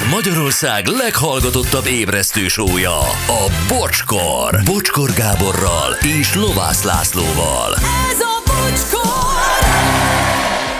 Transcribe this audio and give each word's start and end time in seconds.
Ez 0.00 0.10
Magyarország 0.10 0.86
leghallgatottabb 0.86 1.86
ébresztő 1.86 2.48
sója, 2.48 2.98
a 3.26 3.52
Bocskor. 3.68 4.60
Bocskor 4.64 5.10
Gáborral 5.12 5.92
és 6.20 6.34
Lovász 6.34 6.82
Lászlóval. 6.82 7.74
Ez 7.74 8.20
a 8.20 8.42
bocskor! 8.46 9.68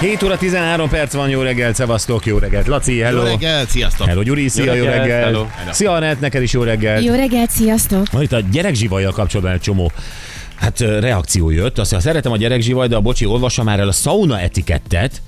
7 0.00 0.22
óra 0.22 0.36
13 0.36 0.88
perc 0.88 1.12
van, 1.12 1.28
jó 1.28 1.40
reggelt, 1.40 1.74
szevasztok, 1.74 2.26
jó 2.26 2.38
reggelt. 2.38 2.66
Laci, 2.66 2.98
hello. 2.98 3.18
Jó 3.18 3.24
reggel, 3.24 3.66
sziasztok! 3.66 4.06
Hello, 4.06 4.22
Gyuri, 4.22 4.48
szia, 4.48 4.74
jó, 4.74 4.84
reggelt, 4.84 5.06
reggelt. 5.06 5.24
hello. 5.24 5.46
Szia, 5.70 5.92
Anett, 5.92 6.20
neked 6.20 6.42
is 6.42 6.52
jó 6.52 6.62
reggelt. 6.62 7.04
Jó 7.04 7.14
reggelt, 7.14 7.50
sziasztok! 7.50 8.10
Van 8.10 8.22
itt 8.22 8.32
a 8.32 8.40
gyerekzsivajjal 8.40 9.12
kapcsolatban 9.12 9.54
egy 9.54 9.60
csomó 9.60 9.92
hát 10.54 10.80
reakció 10.80 11.50
jött. 11.50 11.78
Azt 11.78 11.90
mondja, 11.90 12.10
szeretem 12.10 12.32
a 12.32 12.36
gyerekzsivaj, 12.36 12.88
de 12.88 12.96
a 12.96 13.00
bocsi, 13.00 13.24
olvassa 13.24 13.62
már 13.62 13.80
el 13.80 13.88
a 13.88 13.92
sauna 13.92 14.40
etikettet. 14.40 15.22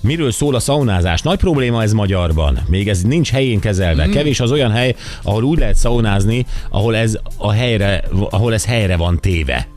Miről 0.00 0.30
szól 0.30 0.54
a 0.54 0.60
szaunázás? 0.60 1.22
Nagy 1.22 1.38
probléma 1.38 1.82
ez 1.82 1.92
magyarban. 1.92 2.58
Még 2.68 2.88
ez 2.88 3.02
nincs 3.02 3.30
helyén 3.30 3.60
kezelve. 3.60 4.06
Mm. 4.06 4.10
Kevés 4.10 4.40
az 4.40 4.52
olyan 4.52 4.70
hely, 4.70 4.94
ahol 5.22 5.42
úgy 5.42 5.58
lehet 5.58 5.76
szaunázni, 5.76 6.46
ahol 6.70 6.96
ez, 6.96 7.18
a 7.36 7.50
helyre, 7.50 8.04
ahol 8.30 8.54
ez 8.54 8.66
helyre 8.66 8.96
van 8.96 9.18
téve. 9.20 9.68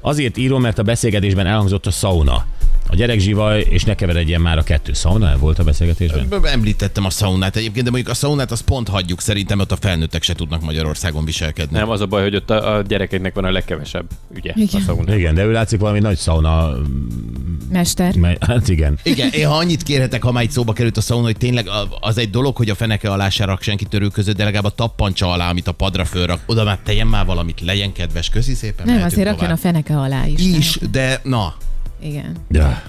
Azért 0.00 0.36
írom, 0.36 0.60
mert 0.60 0.78
a 0.78 0.82
beszélgetésben 0.82 1.46
elhangzott 1.46 1.86
a 1.86 1.90
sauna. 1.90 2.44
A 2.90 2.94
gyerekzsivaj, 2.94 3.60
és 3.68 3.84
ne 3.84 3.94
keveredjen 3.94 4.40
már 4.40 4.58
a 4.58 4.62
kettő. 4.62 4.92
Sauna 4.92 5.36
volt 5.38 5.58
a 5.58 5.64
beszélgetésben? 5.64 6.44
Említettem 6.44 7.04
a 7.04 7.10
szaunát 7.10 7.56
egyébként, 7.56 7.84
de 7.84 7.90
mondjuk 7.90 8.12
a 8.12 8.14
szaunát 8.16 8.50
azt 8.50 8.62
pont 8.62 8.88
hagyjuk, 8.88 9.20
szerintem 9.20 9.58
ott 9.60 9.72
a 9.72 9.76
felnőttek 9.76 10.22
se 10.22 10.34
tudnak 10.34 10.62
Magyarországon 10.62 11.24
viselkedni. 11.24 11.78
Nem, 11.78 11.90
az 11.90 12.00
a 12.00 12.06
baj, 12.06 12.22
hogy 12.22 12.34
ott 12.36 12.50
a, 12.50 12.76
a 12.76 12.82
gyerekeknek 12.82 13.34
van 13.34 13.44
a 13.44 13.50
legkevesebb 13.50 14.04
ügye 14.34 14.52
Igen. 14.56 14.80
a 14.80 14.84
szauna. 14.84 15.14
Igen, 15.14 15.34
de 15.34 15.44
ő 15.44 15.52
látszik 15.52 15.80
valami 15.80 15.98
nagy 15.98 16.18
sauna. 16.18 16.72
Mester. 17.70 18.14
me- 18.16 18.44
Hát 18.44 18.68
igen. 18.68 18.98
Igen, 19.02 19.30
én 19.32 19.46
ha 19.48 19.56
annyit 19.56 19.82
kérhetek, 19.82 20.22
ha 20.22 20.32
már 20.32 20.42
itt 20.42 20.50
szóba 20.50 20.72
került 20.72 20.96
a 20.96 21.00
szauna, 21.00 21.24
hogy 21.24 21.36
tényleg 21.36 21.68
az 22.00 22.18
egy 22.18 22.30
dolog, 22.30 22.56
hogy 22.56 22.70
a 22.70 22.74
feneke 22.74 23.10
alá 23.10 23.28
se 23.28 23.44
rak 23.44 23.62
senki 23.62 23.84
törő 23.84 24.08
között, 24.08 24.36
de 24.36 24.44
legalább 24.44 24.64
a 24.64 24.70
tappancsa 24.74 25.30
alá, 25.32 25.50
amit 25.50 25.68
a 25.68 25.72
padra 25.72 26.04
fölrak, 26.04 26.40
oda 26.46 26.64
már 26.64 26.78
tegyen 26.84 27.06
már 27.06 27.26
valamit, 27.26 27.60
legyen 27.60 27.92
kedves, 27.92 28.28
köszi 28.28 28.54
szépen. 28.54 28.86
Nem, 28.86 29.02
azért 29.02 29.28
rakjon 29.28 29.50
a 29.50 29.56
feneke 29.56 29.98
alá 29.98 30.26
is. 30.26 30.40
Is, 30.40 30.78
de 30.90 31.20
na, 31.24 31.54
Igen. 32.02 32.36
Ja. 32.50 32.82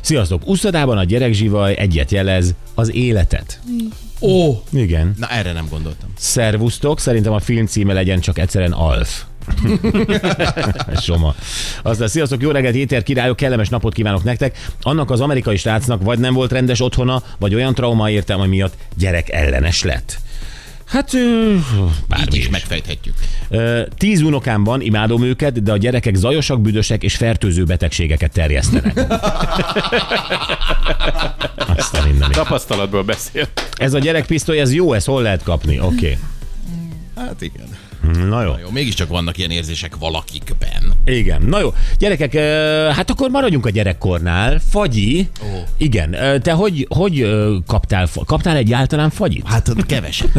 Sziasztok! 0.00 0.46
Uszodában 0.46 0.98
a 0.98 1.04
gyerekzsivaj 1.04 1.76
egyet 1.78 2.10
jelez, 2.10 2.54
az 2.74 2.94
életet. 2.94 3.60
ó, 4.20 4.62
Igen. 4.72 5.14
na 5.18 5.26
erre 5.26 5.52
nem 5.52 5.66
gondoltam. 5.70 6.12
Szervusztok, 6.16 7.00
szerintem 7.00 7.32
a 7.32 7.38
film 7.40 7.66
címe 7.66 7.92
legyen 7.92 8.20
csak 8.20 8.38
egyszerűen 8.38 8.72
Alf. 8.72 9.22
Soma. 11.02 11.34
Aztán 11.82 12.08
sziasztok, 12.08 12.42
jó 12.42 12.50
reggelt, 12.50 12.74
éter 12.74 13.02
királyok, 13.02 13.36
kellemes 13.36 13.68
napot 13.68 13.94
kívánok 13.94 14.24
nektek. 14.24 14.58
Annak 14.82 15.10
az 15.10 15.20
amerikai 15.20 15.56
srácnak 15.56 16.02
vagy 16.02 16.18
nem 16.18 16.34
volt 16.34 16.52
rendes 16.52 16.80
otthona, 16.80 17.22
vagy 17.38 17.54
olyan 17.54 17.74
trauma 17.74 18.10
értem, 18.10 18.40
ami 18.40 18.48
miatt 18.48 18.76
gyerek 18.96 19.30
ellenes 19.30 19.82
lett. 19.82 20.18
Hát, 20.86 21.12
bármi 22.08 22.26
Így 22.26 22.34
is 22.34 22.44
is. 22.44 22.48
megfejthetjük. 22.48 23.14
Tíz 23.98 24.20
unokám 24.20 24.64
van, 24.64 24.80
imádom 24.80 25.22
őket, 25.22 25.62
de 25.62 25.72
a 25.72 25.76
gyerekek 25.76 26.14
zajosak, 26.14 26.60
büdösek 26.60 27.02
és 27.02 27.16
fertőző 27.16 27.64
betegségeket 27.64 28.32
terjesztenek. 28.32 28.96
Azt 31.76 31.94
a 31.94 32.06
mindenit. 32.06 32.36
Tapasztalatból 32.36 33.02
beszél. 33.02 33.48
Ez 33.76 33.94
a 33.94 33.98
gyerekpisztoly, 33.98 34.60
ez 34.60 34.72
jó, 34.74 34.92
ezt 34.92 35.06
hol 35.06 35.22
lehet 35.22 35.42
kapni? 35.42 35.80
Oké. 35.80 35.94
Okay. 35.94 36.18
Hát 37.16 37.42
igen. 37.42 37.68
Na 38.28 38.42
jó. 38.42 38.50
Na 38.50 38.58
jó, 38.58 38.70
mégiscsak 38.70 39.08
vannak 39.08 39.38
ilyen 39.38 39.50
érzések 39.50 39.96
valakikben. 39.96 40.95
Igen. 41.06 41.42
Na 41.42 41.60
jó. 41.60 41.72
Gyerekek, 41.98 42.34
hát 42.94 43.10
akkor 43.10 43.30
maradjunk 43.30 43.66
a 43.66 43.70
gyerekkornál. 43.70 44.60
Fagyi. 44.68 45.28
Ó. 45.42 45.46
Igen. 45.76 46.16
Te 46.42 46.52
hogy, 46.52 46.86
hogy 46.90 47.26
kaptál, 47.66 48.08
kaptál 48.26 48.56
egyáltalán 48.56 49.10
fagyit? 49.10 49.46
Hát 49.46 49.72
keveset. 49.86 50.30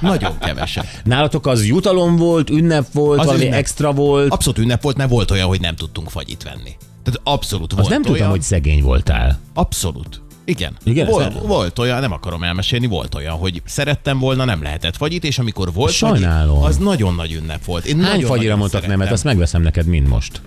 Nagyon 0.00 0.38
keveset. 0.38 0.86
Nálatok 1.04 1.46
az 1.46 1.66
jutalom 1.66 2.16
volt, 2.16 2.50
ünnep 2.50 2.86
volt, 2.92 3.18
Az 3.20 3.26
valami 3.26 3.44
ünnep. 3.44 3.58
extra 3.58 3.92
volt. 3.92 4.32
Abszolút 4.32 4.58
ünnep 4.58 4.82
volt, 4.82 4.96
mert 4.96 5.10
volt 5.10 5.30
olyan, 5.30 5.48
hogy 5.48 5.60
nem 5.60 5.74
tudtunk 5.74 6.10
fagyit 6.10 6.42
venni. 6.42 6.76
Tehát 7.04 7.20
abszolút 7.24 7.72
volt 7.72 7.80
Azt 7.86 7.90
nem 7.90 8.00
olyan. 8.02 8.12
tudtam, 8.12 8.30
hogy 8.30 8.42
szegény 8.42 8.82
voltál. 8.82 9.38
Abszolút. 9.54 10.20
Igen. 10.50 10.76
Igen, 10.84 11.06
volt, 11.06 11.38
volt 11.40 11.78
olyan, 11.78 12.00
nem 12.00 12.12
akarom 12.12 12.42
elmesélni, 12.42 12.86
volt 12.86 13.14
olyan, 13.14 13.34
hogy 13.36 13.62
szerettem 13.64 14.18
volna, 14.18 14.44
nem 14.44 14.62
lehetett 14.62 14.96
fagyit, 14.96 15.24
és 15.24 15.38
amikor 15.38 15.72
volt 15.72 15.92
Sajnálom. 15.92 16.54
fagyit, 16.54 16.68
az 16.68 16.76
nagyon 16.76 17.14
nagy 17.14 17.32
ünnep 17.32 17.64
volt. 17.64 17.84
Én 17.84 18.00
Hány 18.00 18.10
nagyon, 18.10 18.28
fagyira 18.28 18.56
mondtak 18.56 18.86
nemet, 18.86 19.10
azt 19.12 19.24
megveszem 19.24 19.62
neked 19.62 19.86
mind 19.86 20.08
most. 20.08 20.40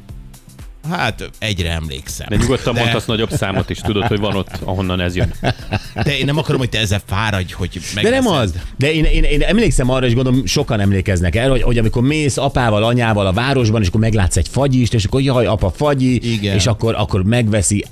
Hát 0.89 1.29
egyre 1.39 1.71
emlékszem. 1.71 2.27
De 2.29 2.35
nyugodtan 2.35 2.73
de, 2.73 2.79
mondhatsz 2.79 3.05
nagyobb 3.05 3.31
számot 3.31 3.69
is, 3.69 3.79
tudod, 3.79 4.03
hogy 4.03 4.19
van 4.19 4.35
ott, 4.35 4.49
ahonnan 4.63 4.99
ez 4.99 5.15
jön. 5.15 5.33
De 6.03 6.17
én 6.17 6.25
nem 6.25 6.37
akarom, 6.37 6.59
hogy 6.59 6.69
te 6.69 6.79
ezzel 6.79 7.01
fáradj, 7.05 7.53
hogy 7.53 7.79
De 8.01 8.09
nem 8.09 8.27
az. 8.27 8.53
De 8.77 8.93
én, 8.93 9.03
én, 9.03 9.23
én 9.23 9.41
emlékszem 9.41 9.89
arra, 9.89 10.05
és 10.05 10.13
gondolom 10.13 10.45
sokan 10.45 10.79
emlékeznek 10.79 11.35
el, 11.35 11.49
hogy, 11.49 11.61
hogy 11.61 11.77
amikor 11.77 12.01
mész 12.01 12.37
apával, 12.37 12.83
anyával 12.83 13.25
a 13.25 13.31
városban, 13.33 13.81
és 13.81 13.87
akkor 13.87 13.99
meglátsz 13.99 14.37
egy 14.37 14.47
fagyist, 14.47 14.93
és 14.93 15.05
akkor 15.05 15.21
jaj, 15.21 15.45
apa 15.45 15.69
fagyi, 15.69 16.31
Igen. 16.33 16.55
és 16.55 16.65
akkor, 16.67 16.95
akkor 16.97 17.23
megveszi, 17.23 17.85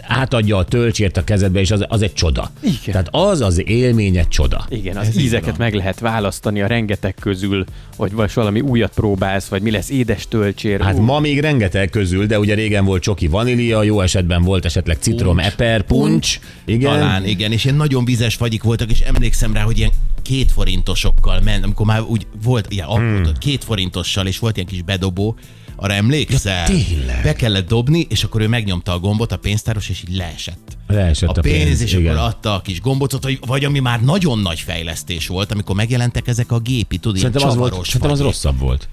átadja 0.00 0.56
a 0.56 0.64
tölcsért 0.64 1.16
a 1.16 1.24
kezedbe, 1.24 1.60
és 1.60 1.70
az, 1.70 1.84
az 1.88 2.02
egy 2.02 2.12
csoda. 2.12 2.50
Igen. 2.60 2.76
Tehát 2.84 3.08
az 3.10 3.40
az 3.40 3.62
élmény 3.68 4.16
egy 4.16 4.28
csoda. 4.28 4.66
Igen, 4.68 4.96
az 4.96 5.06
Ez 5.06 5.18
ízeket 5.18 5.56
van. 5.56 5.56
meg 5.58 5.74
lehet 5.74 6.00
választani 6.00 6.62
a 6.62 6.66
rengeteg 6.66 7.14
közül, 7.20 7.64
hogy 7.96 8.12
vagy 8.12 8.30
valami 8.34 8.60
újat 8.60 8.92
próbálsz, 8.94 9.46
vagy 9.46 9.62
mi 9.62 9.70
lesz 9.70 9.90
édes 9.90 10.28
tölcsér. 10.28 10.80
Hát 10.80 10.94
Ú, 10.98 11.02
ma 11.02 11.20
még 11.20 11.40
rengeteg 11.40 11.90
közül, 11.90 12.26
de 12.32 12.38
ugye 12.38 12.54
régen 12.54 12.84
volt 12.84 13.02
csoki 13.02 13.26
vanília, 13.26 13.82
jó 13.82 14.00
esetben 14.00 14.42
volt 14.42 14.64
esetleg 14.64 14.96
citrom, 15.00 15.38
eper, 15.38 15.82
puncs. 15.82 16.38
Igen. 16.64 16.92
Talán, 16.92 17.26
igen, 17.26 17.52
és 17.52 17.64
ilyen 17.64 17.76
nagyon 17.76 18.04
vizes 18.04 18.34
fagyik 18.34 18.62
voltak, 18.62 18.90
és 18.90 19.00
emlékszem 19.00 19.52
rá, 19.52 19.62
hogy 19.62 19.78
ilyen 19.78 19.90
két 20.22 20.52
forintosokkal 20.52 21.40
ment, 21.40 21.64
amikor 21.64 21.86
már 21.86 22.00
úgy 22.00 22.26
volt 22.42 22.66
ilyen 22.72 22.86
hmm. 22.86 23.32
két 23.38 23.64
forintossal, 23.64 24.26
és 24.26 24.38
volt 24.38 24.56
ilyen 24.56 24.68
kis 24.68 24.82
bedobó, 24.82 25.36
arra 25.76 25.92
emlékszel? 25.92 26.70
Ja, 26.70 26.76
tényleg. 26.76 27.22
Be 27.22 27.32
kellett 27.32 27.68
dobni, 27.68 28.06
és 28.08 28.24
akkor 28.24 28.40
ő 28.40 28.48
megnyomta 28.48 28.92
a 28.92 28.98
gombot, 28.98 29.32
a 29.32 29.36
pénztáros, 29.36 29.88
és 29.88 30.02
így 30.08 30.16
leesett. 30.16 30.76
Leesett 30.86 31.28
a 31.28 31.32
a 31.36 31.40
pénz, 31.40 31.64
pénz, 31.64 31.80
és 31.80 31.92
igen. 31.92 32.16
akkor 32.16 32.28
adta 32.28 32.54
a 32.54 32.60
kis 32.60 32.80
gombocot, 32.80 33.38
vagy, 33.46 33.64
ami 33.64 33.78
már 33.78 34.00
nagyon 34.00 34.38
nagy 34.38 34.60
fejlesztés 34.60 35.26
volt, 35.26 35.52
amikor 35.52 35.76
megjelentek 35.76 36.28
ezek 36.28 36.52
a 36.52 36.58
gépi, 36.58 36.96
tudod, 36.96 37.18
Szerintem 37.18 37.48
az, 37.48 37.56
volt, 37.56 37.84
szerintem 37.84 38.10
az 38.10 38.20
rosszabb 38.20 38.58
volt. 38.58 38.88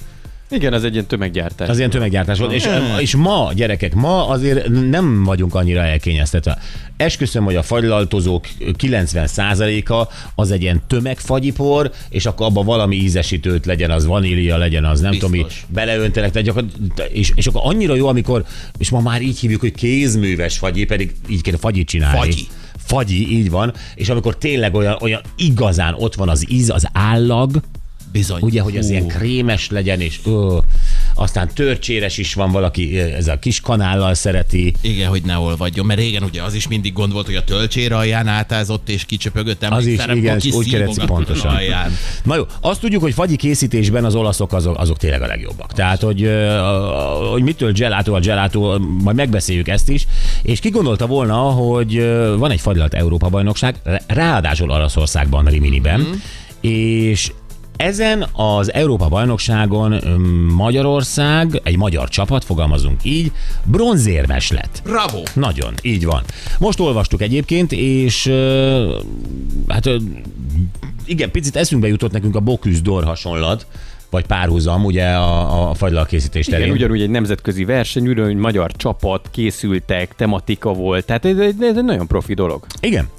Igen, 0.51 0.73
az 0.73 0.83
egy 0.83 0.93
ilyen 0.93 1.05
tömeggyártás. 1.05 1.69
Az 1.69 1.77
ilyen 1.77 1.89
tömeggyártás 1.89 2.39
volt. 2.39 2.51
És, 2.51 2.67
és 2.99 3.15
ma, 3.15 3.51
gyerekek, 3.55 3.93
ma 3.93 4.27
azért 4.27 4.67
nem 4.89 5.23
vagyunk 5.23 5.55
annyira 5.55 5.81
elkényeztetve. 5.81 6.57
Esküszöm, 6.97 7.43
hogy 7.43 7.55
a 7.55 7.63
fagylaltozók 7.63 8.47
90%-a 8.59 10.07
az 10.35 10.51
egy 10.51 10.61
ilyen 10.61 10.81
tömegfagyipor, 10.88 11.91
és 12.09 12.25
akkor 12.25 12.45
abban 12.45 12.65
valami 12.65 12.95
ízesítőt 12.95 13.65
legyen, 13.65 13.91
az 13.91 14.05
vanília 14.05 14.57
legyen, 14.57 14.85
az 14.85 14.99
nem 14.99 15.11
Biztos. 15.11 15.29
tudom, 15.29 15.45
mi 15.45 15.53
beleöntenek, 15.73 16.41
gyakorlatilag- 16.41 17.11
és, 17.11 17.31
és 17.35 17.47
akkor 17.47 17.61
annyira 17.63 17.95
jó, 17.95 18.07
amikor, 18.07 18.45
és 18.77 18.89
ma 18.89 18.99
már 18.99 19.21
így 19.21 19.39
hívjuk, 19.39 19.61
hogy 19.61 19.73
kézműves 19.73 20.57
fagyi, 20.57 20.85
pedig 20.85 21.15
így 21.27 21.41
kéne 21.41 21.57
fagyit 21.57 21.88
csinálni. 21.88 22.17
Fagyi. 22.17 22.47
Fagyi, 22.77 23.38
így 23.38 23.49
van. 23.49 23.73
És 23.95 24.09
amikor 24.09 24.38
tényleg 24.38 24.73
olyan, 24.75 24.97
olyan 25.01 25.21
igazán 25.38 25.93
ott 25.97 26.15
van 26.15 26.29
az 26.29 26.51
íz, 26.51 26.69
az 26.69 26.88
állag, 26.93 27.61
Bizony. 28.11 28.39
Ugye, 28.41 28.61
hogy 28.61 28.77
az 28.77 28.85
Hú. 28.85 28.91
ilyen 28.91 29.07
krémes 29.07 29.69
legyen, 29.69 30.01
és 30.01 30.19
ö, 30.25 30.57
aztán 31.15 31.49
törcséres 31.53 32.17
is 32.17 32.33
van 32.33 32.51
valaki, 32.51 32.99
ez 32.99 33.27
a 33.27 33.39
kis 33.39 33.59
kanállal 33.61 34.13
szereti. 34.13 34.73
Igen, 34.81 35.09
hogy 35.09 35.21
ne 35.25 35.37
olvadjon, 35.37 35.85
mert 35.85 35.99
régen 35.99 36.23
ugye 36.23 36.41
az 36.43 36.53
is 36.53 36.67
mindig 36.67 36.93
gond 36.93 37.13
volt, 37.13 37.25
hogy 37.25 37.35
a 37.35 37.43
töltsér 37.43 37.91
alján 37.93 38.27
átázott 38.27 38.89
és 38.89 39.05
kicsöpögött. 39.05 39.63
Az 39.63 39.85
is, 39.85 39.99
igen, 40.13 40.35
úgy 40.35 40.41
kiszívogatott 40.41 41.05
pontosan. 41.05 41.55
Alján. 41.55 41.91
Na 42.23 42.35
jó, 42.35 42.43
azt 42.61 42.79
tudjuk, 42.79 43.01
hogy 43.01 43.13
fagyi 43.13 43.35
készítésben 43.35 44.05
az 44.05 44.15
olaszok 44.15 44.53
azok, 44.53 44.77
azok 44.77 44.97
tényleg 44.97 45.21
a 45.21 45.25
legjobbak. 45.27 45.73
Tehát, 45.73 46.01
hogy, 46.01 46.29
hogy 47.31 47.43
mitől 47.43 47.71
gelato 47.71 48.13
a 48.15 48.19
gelato, 48.19 48.79
majd 48.79 49.15
megbeszéljük 49.15 49.67
ezt 49.67 49.89
is. 49.89 50.07
És 50.41 50.59
ki 50.59 50.69
gondolta 50.69 51.07
volna, 51.07 51.37
hogy 51.37 52.03
van 52.37 52.51
egy 52.51 52.61
fagylalt 52.61 52.93
Európa 52.93 53.29
bajnokság, 53.29 53.75
ráadásul 54.07 54.69
Olaszországban, 54.71 55.45
Riminiben, 55.45 56.00
Mhm. 56.00 56.09
és 56.62 57.31
ezen 57.79 58.25
az 58.33 58.73
Európa 58.73 59.07
bajnokságon 59.07 59.91
ö, 59.91 60.17
Magyarország, 60.55 61.61
egy 61.63 61.77
magyar 61.77 62.09
csapat, 62.09 62.43
fogalmazunk 62.43 63.03
így, 63.03 63.31
bronzérmes 63.63 64.51
lett. 64.51 64.81
Bravo! 64.83 65.21
Nagyon, 65.33 65.73
így 65.81 66.05
van. 66.05 66.23
Most 66.59 66.79
olvastuk 66.79 67.21
egyébként, 67.21 67.71
és 67.71 68.33
hát 69.67 69.89
igen, 71.05 71.31
picit 71.31 71.55
eszünkbe 71.55 71.87
jutott 71.87 72.11
nekünk 72.11 72.35
a 72.35 72.39
Bocuse 72.39 72.81
d'Or 72.83 73.03
hasonlat, 73.03 73.65
vagy 74.09 74.25
párhuzam, 74.25 74.85
ugye 74.85 75.05
a, 75.05 75.69
a 75.69 75.73
fagylalkészítés 75.73 76.47
Igen, 76.47 76.59
terén. 76.59 76.73
ugyanúgy 76.73 77.01
egy 77.01 77.09
nemzetközi 77.09 77.65
verseny, 77.65 78.07
ugyanúgy 78.07 78.35
magyar 78.35 78.71
csapat, 78.71 79.27
készültek, 79.31 80.15
tematika 80.15 80.73
volt, 80.73 81.05
tehát 81.05 81.25
ez, 81.25 81.37
ez, 81.37 81.53
ez 81.59 81.77
egy 81.77 81.83
nagyon 81.83 82.07
profi 82.07 82.33
dolog. 82.33 82.65
Igen. 82.81 83.09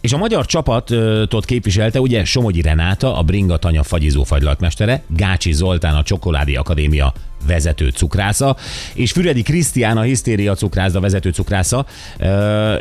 És 0.00 0.12
a 0.12 0.16
magyar 0.16 0.46
csapatot 0.46 1.44
képviselte 1.44 2.00
ugye 2.00 2.24
Somogyi 2.24 2.60
Renáta, 2.60 3.16
a 3.16 3.22
Bringa 3.22 3.56
Tanya 3.56 3.82
fagyizó 3.82 4.22
fagylaltmestere, 4.22 5.02
Gácsi 5.08 5.52
Zoltán, 5.52 5.94
a 5.94 6.02
Csokoládi 6.02 6.56
Akadémia 6.56 7.12
vezető 7.46 7.88
cukrásza, 7.88 8.56
és 8.94 9.12
Füredi 9.12 9.42
Krisztián 9.42 9.96
a 9.96 10.02
Hisztéria 10.02 10.54
cukrászda 10.54 11.00
vezető 11.00 11.30
cukrásza, 11.30 11.86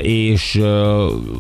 és 0.02 0.56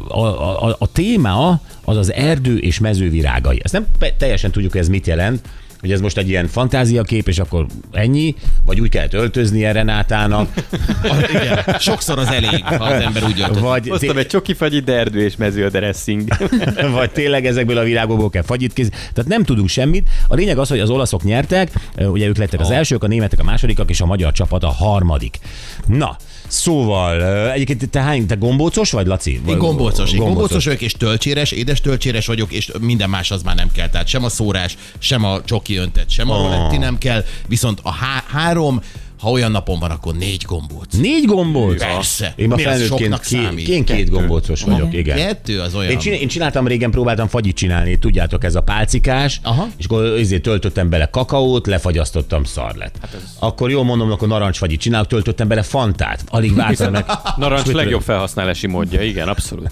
a, 0.07 0.67
a, 0.67 0.75
a 0.79 0.91
téma 0.91 1.61
az 1.83 1.97
az 1.97 2.13
erdő 2.13 2.57
és 2.57 2.79
mezővirágai. 2.79 3.59
Ezt 3.63 3.73
nem 3.73 3.85
teljesen 4.17 4.51
tudjuk, 4.51 4.71
hogy 4.71 4.81
ez 4.81 4.89
mit 4.89 5.07
jelent, 5.07 5.41
hogy 5.79 5.91
ez 5.91 6.01
most 6.01 6.17
egy 6.17 6.29
ilyen 6.29 6.47
fantáziakép, 6.47 7.27
és 7.27 7.39
akkor 7.39 7.65
ennyi, 7.91 8.35
vagy 8.65 8.79
úgy 8.79 8.89
kellett 8.89 9.13
öltöznie 9.13 9.71
Renátának, 9.71 10.53
Igen, 11.29 11.79
sokszor 11.79 12.19
az 12.19 12.27
elég, 12.27 12.63
ha 12.63 12.83
az 12.83 13.01
ember 13.01 13.23
úgy 13.23 13.39
öltözik. 13.39 13.63
vagy, 13.63 13.89
Hoztam 13.89 14.17
egy 14.17 14.27
csoki 14.27 14.53
fagyit, 14.53 14.83
de 14.83 14.93
erdő 14.93 15.21
és 15.23 15.35
mező 15.35 15.65
a 15.65 15.69
dressing. 15.69 16.27
vagy 16.93 17.11
tényleg 17.11 17.45
ezekből 17.45 17.77
a 17.77 17.83
virágokból 17.83 18.29
kell 18.29 18.43
fagyit 18.43 18.73
kész. 18.73 18.89
Tehát 18.89 19.27
nem 19.27 19.43
tudunk 19.43 19.69
semmit. 19.69 20.09
A 20.27 20.35
lényeg 20.35 20.57
az, 20.57 20.69
hogy 20.69 20.79
az 20.79 20.89
olaszok 20.89 21.23
nyertek, 21.23 21.71
ugye 21.97 22.27
ők 22.27 22.37
lettek 22.37 22.59
az 22.59 22.71
elsők, 22.71 23.03
a 23.03 23.07
németek 23.07 23.39
a 23.39 23.43
másodikak, 23.43 23.89
és 23.89 24.01
a 24.01 24.05
magyar 24.05 24.31
csapat 24.31 24.63
a 24.63 24.69
harmadik. 24.69 25.39
Na, 25.87 26.17
szóval, 26.49 27.21
egyébként 27.51 27.89
te 27.89 28.01
hány, 28.01 28.25
te 28.25 28.35
gombócos 28.35 28.91
vagy, 28.91 29.07
Laci? 29.07 29.41
Én 29.47 29.57
gombócos, 29.57 30.13
én 30.13 30.19
gombócos 30.19 30.65
vagyok, 30.65 30.81
és 30.81 30.91
töltséres, 30.93 31.51
édes 31.51 31.81
töltséres 31.81 32.25
vagyok, 32.25 32.51
és 32.51 32.71
minden 32.81 33.09
más 33.09 33.31
az 33.31 33.41
már 33.43 33.55
nem 33.55 33.71
kell. 33.71 33.89
Tehát 33.89 34.07
sem 34.07 34.23
a 34.23 34.29
szórás, 34.29 34.77
sem 34.99 35.23
a 35.23 35.43
csoki 35.43 35.75
öntet, 35.75 36.09
sem 36.09 36.29
a 36.29 36.35
Ah. 36.35 36.41
roletti 36.41 36.77
nem 36.77 36.97
kell, 36.97 37.23
viszont 37.47 37.79
a 37.83 37.91
há- 37.91 38.25
három, 38.27 38.81
ha 39.19 39.29
olyan 39.29 39.51
napon 39.51 39.79
van, 39.79 39.91
akkor 39.91 40.15
négy 40.15 40.43
gombóc. 40.47 40.93
Négy 40.97 41.25
gombóc? 41.25 41.83
Persze. 41.83 42.33
Én 42.35 42.47
ma 42.47 42.57
felnőttként 42.57 43.23
számít? 43.23 43.67
én 43.67 43.85
két 43.85 44.09
gombócos 44.09 44.61
vagyok, 44.61 44.93
igen. 44.93 45.17
Kettő 45.17 45.59
az 45.59 45.75
olyan. 45.75 45.91
Én, 45.91 45.97
csinál, 45.97 46.19
én 46.19 46.27
csináltam 46.27 46.67
régen, 46.67 46.91
próbáltam 46.91 47.27
fagyit 47.27 47.55
csinálni, 47.55 47.99
tudjátok, 47.99 48.43
ez 48.43 48.55
a 48.55 48.61
pálcikás, 48.61 49.39
Aha. 49.43 49.67
és 49.77 49.85
akkor 49.85 50.03
ezért 50.03 50.41
töltöttem 50.41 50.89
bele 50.89 51.05
kakaót, 51.05 51.67
lefagyasztottam, 51.67 52.43
szar 52.43 52.75
lett. 52.75 52.95
Hát 53.01 53.13
ez... 53.13 53.35
Akkor 53.39 53.69
jól 53.69 53.83
mondom, 53.83 54.11
akkor 54.11 54.27
narancsfagyit 54.27 54.79
csinálok, 54.79 55.07
töltöttem 55.07 55.47
bele 55.47 55.61
fantát, 55.61 56.23
alig 56.27 56.55
vártam 56.55 56.91
meg. 56.91 57.05
Narancs 57.37 57.65
legjobb 57.65 58.01
felhasználási 58.01 58.67
módja, 58.67 59.01
igen, 59.01 59.27
abszolút. 59.27 59.71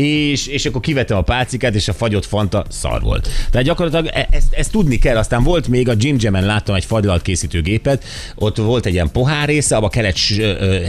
És, 0.00 0.46
és 0.46 0.66
akkor 0.66 0.80
kivettem 0.80 1.16
a 1.16 1.22
pálcikát, 1.22 1.74
és 1.74 1.88
a 1.88 1.92
fagyott 1.92 2.26
fanta 2.26 2.64
szar 2.68 3.02
volt. 3.02 3.28
Tehát 3.50 3.66
gyakorlatilag 3.66 4.06
e- 4.14 4.28
ezt, 4.30 4.52
ezt 4.52 4.70
tudni 4.70 4.98
kell. 4.98 5.16
Aztán 5.16 5.42
volt 5.42 5.68
még 5.68 5.88
a 5.88 5.94
Jim 5.96 6.16
Jam-en 6.18 6.44
láttam 6.44 6.74
egy 6.74 6.84
fagylalt 6.84 7.22
készítőgépet, 7.22 8.04
ott 8.34 8.56
volt 8.56 8.86
egy 8.86 8.92
ilyen 8.92 9.10
pohár 9.12 9.48
része, 9.48 9.76
abba 9.76 9.88
kellett 9.88 10.16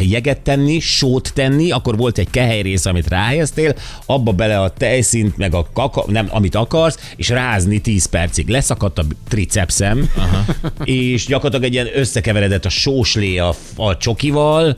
jeget 0.02 0.42
tenni, 0.42 0.80
sót 0.80 1.32
tenni, 1.34 1.72
akkor 1.72 1.98
volt 1.98 2.18
egy 2.18 2.30
kehely 2.30 2.62
része, 2.62 2.90
amit 2.90 3.08
ráhelyeztél, 3.08 3.76
abba 4.06 4.32
bele 4.32 4.60
a 4.60 4.70
tejszint, 4.70 5.38
meg 5.38 5.54
a 5.54 5.68
kaka, 5.74 6.04
nem, 6.08 6.28
amit 6.30 6.56
akarsz, 6.56 7.12
és 7.16 7.30
rázni 7.30 7.80
10 7.80 8.06
percig. 8.06 8.48
Leszakadt 8.48 8.98
a 8.98 9.04
tricepszem, 9.28 10.10
Aha. 10.16 10.46
és 10.84 11.26
gyakorlatilag 11.26 11.66
egy 11.66 11.74
ilyen 11.74 12.00
összekeveredett 12.00 12.66
a 12.66 12.70
sóslé 12.70 13.38
a, 13.38 13.56
a 13.76 13.98
csokival, 13.98 14.76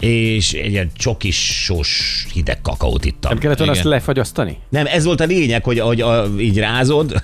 és 0.00 0.52
egy 0.52 0.70
ilyen 0.70 0.90
csokis 0.96 1.62
sós 1.64 2.26
hideg 2.32 2.60
kakaót 2.60 3.04
ittam. 3.04 3.30
Nem 3.30 3.38
kellett 3.38 3.58
volna 3.58 3.72
azt 3.72 3.82
lefagyasztani? 3.82 4.58
Nem, 4.68 4.86
ez 4.86 5.04
volt 5.04 5.20
a 5.20 5.24
lényeg, 5.24 5.64
hogy, 5.64 5.78
hogy 5.78 6.00
a, 6.00 6.26
így 6.38 6.58
rázod, 6.58 7.22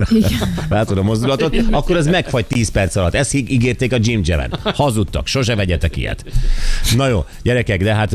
látod 0.68 0.98
a 0.98 1.02
mozdulatot, 1.02 1.56
akkor 1.70 1.96
az 1.96 2.06
megfagy 2.06 2.46
10 2.46 2.70
perc 2.70 2.96
alatt. 2.96 3.14
Ezt 3.14 3.34
íg- 3.34 3.50
ígérték 3.50 3.92
a 3.92 3.96
Jim 4.00 4.20
Jam-en. 4.24 4.54
Hazudtak, 4.64 5.26
sose 5.26 5.54
vegyetek 5.54 5.96
ilyet. 5.96 6.24
Na 6.96 7.08
jó, 7.08 7.24
gyerekek, 7.42 7.82
de 7.82 7.94
hát 7.94 8.12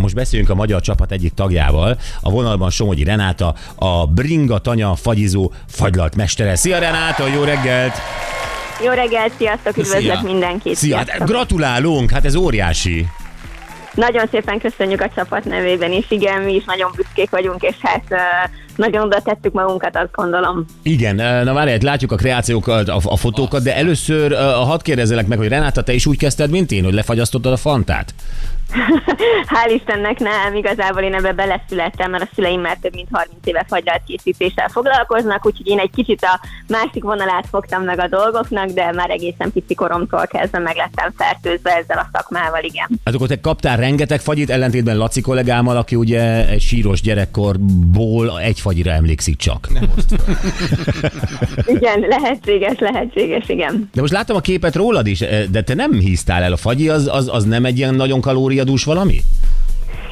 most 0.00 0.14
beszéljünk 0.14 0.50
a 0.50 0.54
magyar 0.54 0.80
csapat 0.80 1.12
egyik 1.12 1.34
tagjával. 1.34 1.98
A 2.20 2.30
vonalban 2.30 2.70
Somogyi 2.70 3.04
Renáta, 3.04 3.54
a 3.74 4.06
Bringa 4.06 4.58
Tanya 4.58 4.94
fagyizó 4.94 5.52
fagylalt 5.66 6.16
mestere. 6.16 6.56
Szia 6.56 6.78
Renáta, 6.78 7.26
jó 7.26 7.42
reggelt! 7.42 7.94
Jó 8.84 8.92
reggelt, 8.92 9.32
sziasztok, 9.38 9.76
üdvözlök 9.76 10.18
Szia. 10.18 10.20
mindenkit. 10.22 10.74
Szia, 10.76 10.96
hát 10.96 11.04
Sziasztok. 11.06 11.28
gratulálunk, 11.28 12.10
hát 12.10 12.24
ez 12.24 12.34
óriási. 12.34 13.06
Nagyon 13.98 14.26
szépen 14.30 14.58
köszönjük 14.58 15.00
a 15.00 15.10
csapat 15.14 15.44
nevében 15.44 15.92
is, 15.92 16.10
igen, 16.10 16.42
mi 16.42 16.54
is 16.54 16.64
nagyon 16.64 16.90
büszkék 16.96 17.30
vagyunk, 17.30 17.62
és 17.62 17.74
hát 17.80 18.04
nagyon 18.76 19.02
oda 19.02 19.20
tettük 19.20 19.52
magunkat, 19.52 19.96
azt 19.96 20.12
gondolom. 20.12 20.64
Igen, 20.82 21.14
na 21.44 21.52
várjál, 21.52 21.78
látjuk 21.80 22.12
a 22.12 22.16
kreációkat, 22.16 22.88
a, 22.88 23.00
a 23.04 23.16
fotókat, 23.16 23.62
de 23.62 23.76
először 23.76 24.32
uh, 24.32 24.38
hadd 24.38 24.82
kérdezzelek 24.82 25.26
meg, 25.26 25.38
hogy 25.38 25.48
Renáta, 25.48 25.82
te 25.82 25.92
is 25.92 26.06
úgy 26.06 26.16
kezdted, 26.16 26.50
mint 26.50 26.70
én, 26.70 26.84
hogy 26.84 26.92
lefagyasztottad 26.92 27.52
a 27.52 27.56
fantát? 27.56 28.14
Hál' 29.54 29.70
Istennek 29.74 30.18
nem, 30.18 30.54
igazából 30.54 31.02
én 31.02 31.14
ebbe 31.14 31.32
beleszülettem, 31.32 32.10
mert 32.10 32.22
a 32.22 32.28
szüleim 32.34 32.60
már 32.60 32.76
több 32.80 32.94
mint 32.94 33.08
30 33.12 33.36
éve 33.44 33.64
fagylalt 33.68 34.02
készítéssel 34.06 34.68
foglalkoznak, 34.68 35.46
úgyhogy 35.46 35.66
én 35.66 35.78
egy 35.78 35.90
kicsit 35.94 36.22
a 36.22 36.40
másik 36.68 37.02
vonalát 37.02 37.46
fogtam 37.50 37.82
meg 37.82 38.00
a 38.00 38.08
dolgoknak, 38.08 38.68
de 38.68 38.92
már 38.92 39.10
egészen 39.10 39.52
pici 39.52 39.74
koromtól 39.74 40.26
kezdve 40.26 40.58
meg 40.58 40.76
lettem 40.76 41.12
fertőzve 41.16 41.76
ezzel 41.76 41.98
a 41.98 42.08
szakmával, 42.12 42.62
igen. 42.62 42.88
Hát 43.04 43.14
akkor 43.14 43.28
te 43.28 43.40
kaptál 43.40 43.76
rengeteg 43.76 44.20
fagyit, 44.20 44.50
ellentétben 44.50 44.96
Laci 44.96 45.20
kollégámmal, 45.20 45.76
aki 45.76 45.94
ugye 45.94 46.48
egy 46.48 46.60
síros 46.60 47.00
gyerekkorból 47.00 48.40
egy 48.40 48.60
fagyira 48.60 48.90
emlékszik 48.90 49.36
csak. 49.36 49.68
Igen, 51.66 52.00
lehetséges, 52.08 52.78
lehetséges, 52.78 53.48
igen. 53.48 53.88
De 53.94 54.00
most 54.00 54.12
láttam 54.12 54.36
a 54.36 54.40
képet 54.40 54.74
rólad 54.74 55.06
is, 55.06 55.18
de 55.50 55.62
te 55.62 55.74
nem 55.74 55.92
híztál 55.92 56.42
el 56.42 56.52
a 56.52 56.56
fagyi, 56.56 56.88
az, 56.88 57.08
az, 57.12 57.28
az 57.32 57.44
nem 57.44 57.64
egy 57.64 57.78
ilyen 57.78 57.94
nagyon 57.94 58.20
kalóriadús 58.58 58.84
valami? 58.84 59.22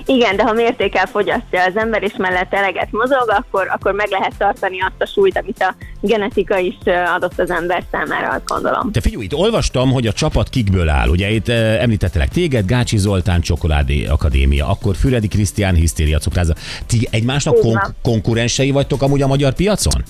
Igen, 0.09 0.37
de 0.37 0.43
ha 0.43 0.53
mértékkel 0.53 1.07
fogyasztja 1.07 1.65
az 1.65 1.77
ember, 1.77 2.03
és 2.03 2.13
mellett 2.19 2.55
eleget 2.55 2.89
mozog, 2.93 3.25
akkor, 3.27 3.69
akkor 3.75 3.93
meg 3.93 4.09
lehet 4.11 4.35
tartani 4.39 4.81
azt 4.81 4.95
a 4.99 5.07
súlyt, 5.07 5.39
amit 5.39 5.63
a 5.63 5.75
genetika 6.01 6.59
is 6.59 6.75
adott 7.15 7.39
az 7.39 7.51
ember 7.51 7.85
számára, 7.91 8.29
azt 8.29 8.45
gondolom. 8.47 8.93
Te 8.93 9.01
figyelj, 9.01 9.25
itt 9.25 9.35
olvastam, 9.35 9.93
hogy 9.93 10.07
a 10.07 10.13
csapat 10.13 10.49
kikből 10.49 10.89
áll. 10.89 11.09
Ugye 11.09 11.31
itt 11.31 11.49
eh, 11.49 11.83
említettelek 11.83 12.29
téged, 12.29 12.67
Gácsi 12.67 12.99
Zoltán, 12.99 13.41
Csokoládé 13.41 14.07
Akadémia, 14.07 14.69
akkor 14.69 14.97
Füredi 14.97 15.29
Krisztián, 15.29 15.75
Hisztéria 15.75 16.19
Cukráza. 16.19 16.55
Ti 16.87 17.09
egymásnak 17.11 17.61
kon- 17.61 17.95
konkurensei 18.03 18.71
vagytok 18.71 19.03
amúgy 19.03 19.23
a 19.23 19.27
magyar 19.27 19.53
piacon? 19.53 20.03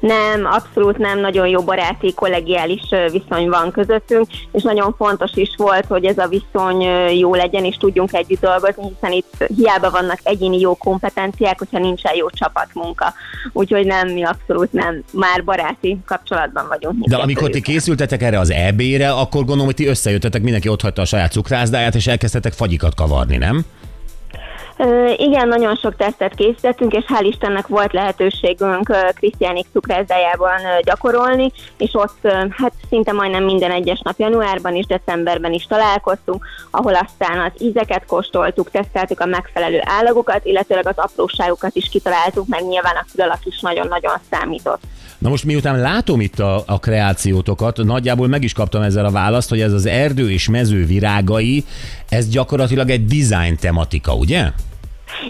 Nem, 0.00 0.44
abszolút 0.44 0.98
nem, 0.98 1.20
nagyon 1.20 1.48
jó 1.48 1.60
baráti, 1.60 2.14
kollegiális 2.14 2.82
viszony 3.10 3.48
van 3.48 3.70
közöttünk, 3.70 4.26
és 4.52 4.62
nagyon 4.62 4.94
fontos 4.96 5.30
is 5.34 5.54
volt, 5.56 5.86
hogy 5.86 6.04
ez 6.04 6.18
a 6.18 6.28
viszony 6.28 6.80
jó 7.18 7.34
legyen, 7.34 7.64
és 7.64 7.76
tudjunk 7.76 8.12
együtt 8.12 8.40
dolgozni, 8.40 8.82
hiszen 8.94 9.12
itt 9.12 9.44
hiába 9.56 9.90
vannak 9.90 10.18
egyéni 10.22 10.58
jó 10.58 10.74
kompetenciák, 10.74 11.58
hogyha 11.58 11.78
nincsen 11.78 12.14
jó 12.14 12.30
csapatmunka. 12.30 13.12
Úgyhogy 13.52 13.86
nem, 13.86 14.08
mi 14.08 14.24
abszolút 14.24 14.72
nem, 14.72 15.02
már 15.12 15.44
baráti 15.44 15.98
kapcsolatban 16.06 16.66
vagyunk. 16.68 17.04
De 17.04 17.16
amikor 17.16 17.50
ti 17.50 17.60
készültetek 17.60 18.22
erre 18.22 18.38
az 18.38 18.50
EB-re, 18.50 19.10
akkor 19.10 19.40
gondolom, 19.40 19.64
hogy 19.64 19.74
ti 19.74 19.86
összejöttetek, 19.86 20.42
mindenki 20.42 20.68
ott 20.68 20.82
hagyta 20.82 21.02
a 21.02 21.04
saját 21.04 21.32
cukrászdáját, 21.32 21.94
és 21.94 22.06
elkezdtetek 22.06 22.52
fagyikat 22.52 22.94
kavarni, 22.94 23.36
nem? 23.36 23.64
Igen, 25.16 25.48
nagyon 25.48 25.76
sok 25.76 25.96
tesztet 25.96 26.34
készítettünk, 26.34 26.92
és 26.92 27.04
hál' 27.08 27.26
Istennek 27.26 27.66
volt 27.66 27.92
lehetőségünk 27.92 28.96
Krisztiánik 29.14 29.66
cukrászdájában 29.72 30.60
gyakorolni, 30.82 31.52
és 31.76 31.90
ott 31.92 32.18
hát 32.50 32.72
szinte 32.88 33.12
majdnem 33.12 33.44
minden 33.44 33.70
egyes 33.70 34.00
nap 34.02 34.18
januárban 34.18 34.74
és 34.74 34.86
decemberben 34.86 35.52
is 35.52 35.66
találkoztunk, 35.66 36.44
ahol 36.70 36.94
aztán 36.94 37.38
az 37.38 37.62
ízeket 37.62 38.06
kóstoltuk, 38.06 38.70
teszteltük 38.70 39.20
a 39.20 39.26
megfelelő 39.26 39.80
állagokat, 39.84 40.44
illetőleg 40.44 40.86
az 40.86 40.96
apróságokat 40.96 41.76
is 41.76 41.88
kitaláltuk, 41.88 42.46
meg 42.46 42.62
nyilván 42.68 42.96
a 42.96 43.06
külalak 43.12 43.40
is 43.44 43.60
nagyon-nagyon 43.60 44.14
számított. 44.30 44.80
Na 45.18 45.28
most 45.28 45.44
miután 45.44 45.80
látom 45.80 46.20
itt 46.20 46.38
a, 46.38 46.62
a 46.66 46.78
kreációtokat, 46.78 47.76
nagyjából 47.76 48.28
meg 48.28 48.42
is 48.42 48.52
kaptam 48.52 48.82
ezzel 48.82 49.04
a 49.04 49.10
választ, 49.10 49.48
hogy 49.48 49.60
ez 49.60 49.72
az 49.72 49.86
erdő 49.86 50.30
és 50.30 50.48
mező 50.48 50.84
virágai, 50.84 51.64
ez 52.08 52.28
gyakorlatilag 52.28 52.90
egy 52.90 53.04
design 53.04 53.56
tematika, 53.60 54.14
ugye? 54.14 54.50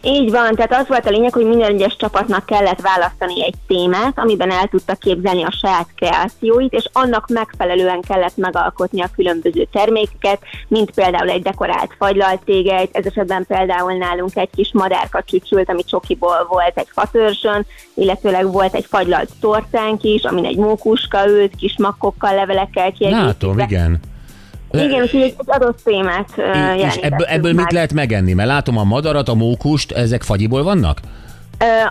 Így 0.02 0.30
van, 0.30 0.54
tehát 0.54 0.74
az 0.74 0.88
volt 0.88 1.06
a 1.06 1.10
lényeg, 1.10 1.32
hogy 1.32 1.46
minden 1.46 1.70
egyes 1.70 1.96
csapatnak 1.96 2.46
kellett 2.46 2.80
választani 2.80 3.44
egy 3.44 3.54
témát, 3.66 4.18
amiben 4.18 4.50
el 4.50 4.66
tudta 4.66 4.94
képzelni 4.94 5.44
a 5.44 5.56
saját 5.60 5.88
kreációit, 5.96 6.72
és 6.72 6.88
annak 6.92 7.28
megfelelően 7.28 8.00
kellett 8.00 8.36
megalkotni 8.36 9.02
a 9.02 9.10
különböző 9.14 9.66
termékeket, 9.72 10.42
mint 10.68 10.90
például 10.90 11.28
egy 11.28 11.42
dekorált 11.42 11.94
fagylalt 11.98 12.44
tégelyt, 12.44 12.96
ez 12.96 13.06
esetben 13.06 13.46
például 13.46 13.92
nálunk 13.92 14.36
egy 14.36 14.50
kis 14.56 14.70
madárka 14.72 15.22
csücsült, 15.22 15.70
ami 15.70 15.84
csokiból 15.84 16.46
volt 16.48 16.78
egy 16.78 16.88
fatörzsön, 16.90 17.66
illetőleg 17.94 18.52
volt 18.52 18.74
egy 18.74 18.86
fagylalt 18.88 19.30
tortánk 19.40 20.02
is, 20.02 20.22
amin 20.22 20.44
egy 20.44 20.56
mókuska 20.56 21.26
ült, 21.26 21.56
kis 21.56 21.74
makkokkal, 21.78 22.34
levelekkel 22.34 22.92
kiegészítve. 22.92 23.26
Látom, 23.26 23.58
igen. 23.58 24.00
Igen, 24.70 25.02
úgyhogy 25.02 25.20
egy 25.20 25.34
adott 25.46 25.80
témát 25.84 26.28
ö, 26.36 26.74
És 26.74 26.96
ebből, 26.96 27.26
ebből 27.26 27.52
mit 27.52 27.72
lehet 27.72 27.92
megenni? 27.92 28.32
Mert 28.32 28.48
látom 28.48 28.78
a 28.78 28.84
madarat, 28.84 29.28
a 29.28 29.34
mókust, 29.34 29.92
ezek 29.92 30.22
fagyiból 30.22 30.62
vannak? 30.62 31.00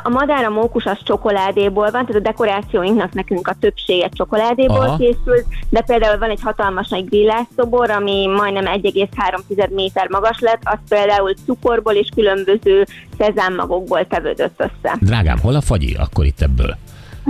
A 0.03 0.10
madár, 0.10 0.43
a 0.43 0.50
mókus 0.50 0.86
az 0.86 0.98
csokoládéból 1.03 1.91
van, 1.91 2.05
tehát 2.05 2.15
a 2.15 2.19
dekorációinknak 2.19 3.13
nekünk 3.13 3.48
a 3.48 3.55
többsége 3.60 4.10
csokoládéból 4.10 4.77
Aha. 4.77 4.98
Készült, 4.98 5.46
de 5.69 5.81
például 5.81 6.17
van 6.17 6.29
egy 6.29 6.41
hatalmas 6.41 6.88
nagy 6.89 7.05
grillásszobor, 7.05 7.89
ami 7.89 8.27
majdnem 8.27 8.65
1,3 8.65 9.69
méter 9.69 10.07
magas 10.10 10.39
lett, 10.39 10.62
az 10.63 10.77
például 10.89 11.34
cukorból 11.46 11.93
és 11.93 12.10
különböző 12.15 12.86
szezámmagokból 13.17 14.07
tevődött 14.07 14.60
össze. 14.60 14.98
Drágám, 15.00 15.39
hol 15.39 15.55
a 15.55 15.62
fagyi 15.62 15.96
akkor 16.00 16.25
itt 16.25 16.41
ebből? 16.41 16.77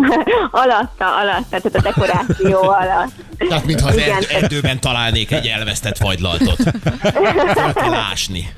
alatta, 0.63 1.15
alatta, 1.15 1.59
tehát 1.59 1.75
a 1.75 1.81
dekoráció 1.81 2.61
alatt. 2.61 3.11
Tehát 3.49 3.65
mintha 3.65 3.87
az 3.87 3.97
erd- 3.97 4.31
erdőben 4.31 4.79
találnék 4.79 5.31
egy 5.31 5.45
elvesztett 5.45 5.97
fagylaltot. 5.97 6.61
Fel 7.53 7.73
kell 7.73 7.93
ásni. 7.93 8.53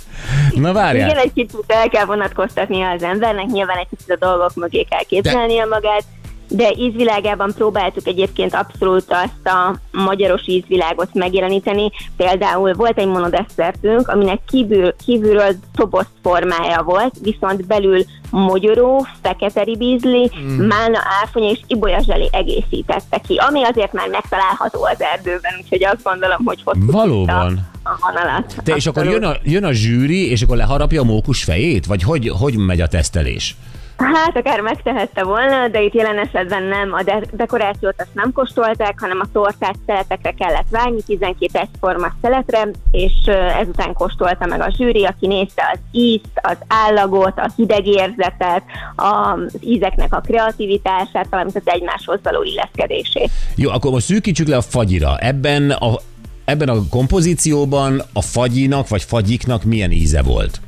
Na 0.53 0.73
várjál. 0.73 1.09
Igen, 1.09 1.21
egy 1.21 1.33
kicsit 1.33 1.63
el 1.67 1.89
kell 1.89 2.05
vonatkoztatnia 2.05 2.89
az 2.89 3.03
embernek, 3.03 3.45
nyilván 3.45 3.77
egy 3.77 3.87
kicsit 3.89 4.11
a 4.11 4.25
dolgok 4.25 4.55
mögé 4.55 4.83
kell 4.83 5.03
képzelnie 5.03 5.65
magát, 5.65 6.03
de 6.49 6.71
ízvilágában 6.77 7.53
próbáltuk 7.55 8.07
egyébként 8.07 8.53
abszolút 8.53 9.05
azt 9.09 9.55
a 9.55 9.75
magyaros 9.91 10.47
ízvilágot 10.47 11.13
megjeleníteni. 11.13 11.91
Például 12.17 12.73
volt 12.73 12.97
egy 12.97 13.07
monodesszertünk, 13.07 14.07
aminek 14.07 14.39
kívül, 14.47 14.95
kívülről 15.05 15.55
tobozt 15.75 16.09
formája 16.23 16.81
volt, 16.81 17.15
viszont 17.21 17.65
belül 17.67 18.03
mogyoró, 18.29 19.07
fekete 19.21 19.63
ribízli, 19.63 20.31
mm. 20.39 20.65
málna, 20.65 20.99
áfonya 21.23 21.49
és 21.49 21.59
ibolya 21.67 22.01
zselé 22.01 22.29
egészítette 22.31 23.21
ki, 23.27 23.35
ami 23.35 23.63
azért 23.63 23.93
már 23.93 24.07
megtalálható 24.09 24.83
az 24.83 25.01
erdőben, 25.01 25.53
úgyhogy 25.61 25.83
azt 25.83 26.03
gondolom, 26.03 26.45
hogy 26.45 26.61
hoztuk 26.63 26.91
Valóban. 26.91 27.69
a, 27.83 27.89
vonalat. 28.01 28.55
Te, 28.63 28.75
és 28.75 28.85
akkor 28.85 29.05
jön 29.05 29.23
a, 29.23 29.33
jön 29.43 29.63
a 29.63 29.71
zsűri, 29.71 30.29
és 30.29 30.41
akkor 30.41 30.57
leharapja 30.57 31.01
a 31.01 31.05
mókus 31.05 31.43
fejét? 31.43 31.85
Vagy 31.85 32.03
hogy, 32.03 32.31
hogy 32.39 32.57
megy 32.57 32.81
a 32.81 32.87
tesztelés? 32.87 33.55
Hát 33.99 34.37
akár 34.37 34.61
megtehette 34.61 35.23
volna, 35.23 35.67
de 35.67 35.81
itt 35.81 35.93
jelen 35.93 36.19
esetben 36.19 36.63
nem. 36.63 36.93
A 36.93 37.03
de- 37.03 37.23
dekorációt 37.31 37.95
azt 37.97 38.13
nem 38.13 38.31
kóstolták, 38.31 38.99
hanem 38.99 39.19
a 39.19 39.31
tortát 39.33 39.75
szeletekre 39.85 40.31
kellett 40.31 40.67
vágni, 40.69 41.01
12 41.05 41.59
egyforma 41.59 42.07
szeletre, 42.21 42.67
és 42.91 43.13
ezután 43.59 43.93
kóstolta 43.93 44.45
meg 44.45 44.61
a 44.61 44.73
zsűri, 44.77 45.05
aki 45.05 45.27
nézte 45.27 45.69
az 45.73 45.79
ízt, 45.91 46.29
az 46.33 46.57
állagot, 46.67 47.39
a 47.39 47.51
hideg 47.55 47.87
érzetet, 47.87 48.63
az 48.95 49.57
ízeknek 49.59 50.13
a 50.13 50.19
kreativitását, 50.19 51.27
valamint 51.29 51.55
az 51.55 51.61
egymáshoz 51.65 52.19
való 52.23 52.43
illeszkedését. 52.43 53.29
Jó, 53.55 53.69
akkor 53.69 53.91
most 53.91 54.05
szűkítsük 54.05 54.47
le 54.47 54.57
a 54.57 54.61
fagyira. 54.61 55.17
Ebben 55.17 55.71
a, 55.71 55.99
ebben 56.45 56.69
a 56.69 56.75
kompozícióban 56.89 58.01
a 58.13 58.21
fagyinak, 58.21 58.87
vagy 58.87 59.03
fagyiknak 59.03 59.63
milyen 59.63 59.91
íze 59.91 60.21
volt? 60.21 60.59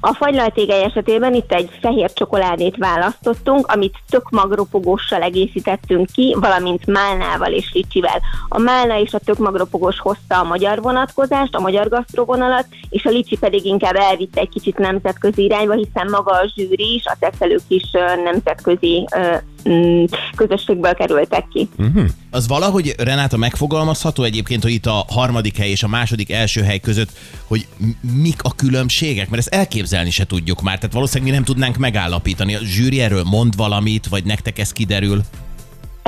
A 0.00 0.14
fagylaltégely 0.14 0.82
esetében 0.82 1.34
itt 1.34 1.52
egy 1.52 1.70
fehér 1.80 2.12
csokoládét 2.12 2.76
választottunk, 2.76 3.66
amit 3.66 3.98
tök 4.10 4.30
magropogóssal 4.30 5.22
egészítettünk 5.22 6.06
ki, 6.12 6.36
valamint 6.40 6.86
málnával 6.86 7.52
és 7.52 7.70
licsivel. 7.72 8.20
A 8.48 8.58
málna 8.58 8.98
és 8.98 9.12
a 9.12 9.18
tök 9.18 9.38
magropogós 9.38 9.98
hozta 9.98 10.38
a 10.38 10.44
magyar 10.44 10.82
vonatkozást, 10.82 11.54
a 11.54 11.60
magyar 11.60 11.88
gasztrovonalat, 11.88 12.66
és 12.88 13.04
a 13.04 13.10
licsi 13.10 13.36
pedig 13.38 13.64
inkább 13.64 13.94
elvitte 13.94 14.40
egy 14.40 14.48
kicsit 14.48 14.78
nemzetközi 14.78 15.44
irányba, 15.44 15.72
hiszen 15.72 16.08
maga 16.10 16.30
a 16.30 16.48
zsűri 16.54 16.94
is, 16.94 17.06
a 17.06 17.16
tetszelők 17.18 17.62
is 17.68 17.90
nemzetközi 18.24 19.06
közösségből 20.36 20.94
kerültek 20.94 21.48
ki. 21.48 21.68
Az 22.30 22.48
valahogy, 22.48 22.94
Renáta, 22.98 23.36
megfogalmazható 23.36 24.22
egyébként, 24.22 24.62
hogy 24.62 24.72
itt 24.72 24.86
a 24.86 25.04
harmadik 25.08 25.56
hely 25.56 25.70
és 25.70 25.82
a 25.82 25.88
második 25.88 26.32
első 26.32 26.62
hely 26.62 26.78
között, 26.78 27.10
hogy 27.46 27.66
mik 28.14 28.42
a 28.42 28.54
különbségek? 28.54 29.28
Mert 29.28 29.38
ezt 29.46 29.54
elképzelni 29.54 30.10
se 30.10 30.26
tudjuk 30.26 30.62
már, 30.62 30.78
tehát 30.78 30.94
valószínűleg 30.94 31.30
mi 31.30 31.36
nem 31.36 31.44
tudnánk 31.44 31.76
megállapítani. 31.76 32.54
A 32.54 32.60
zsűri 32.62 33.00
erről 33.00 33.22
mond 33.24 33.56
valamit, 33.56 34.06
vagy 34.06 34.24
nektek 34.24 34.58
ez 34.58 34.72
kiderül? 34.72 35.22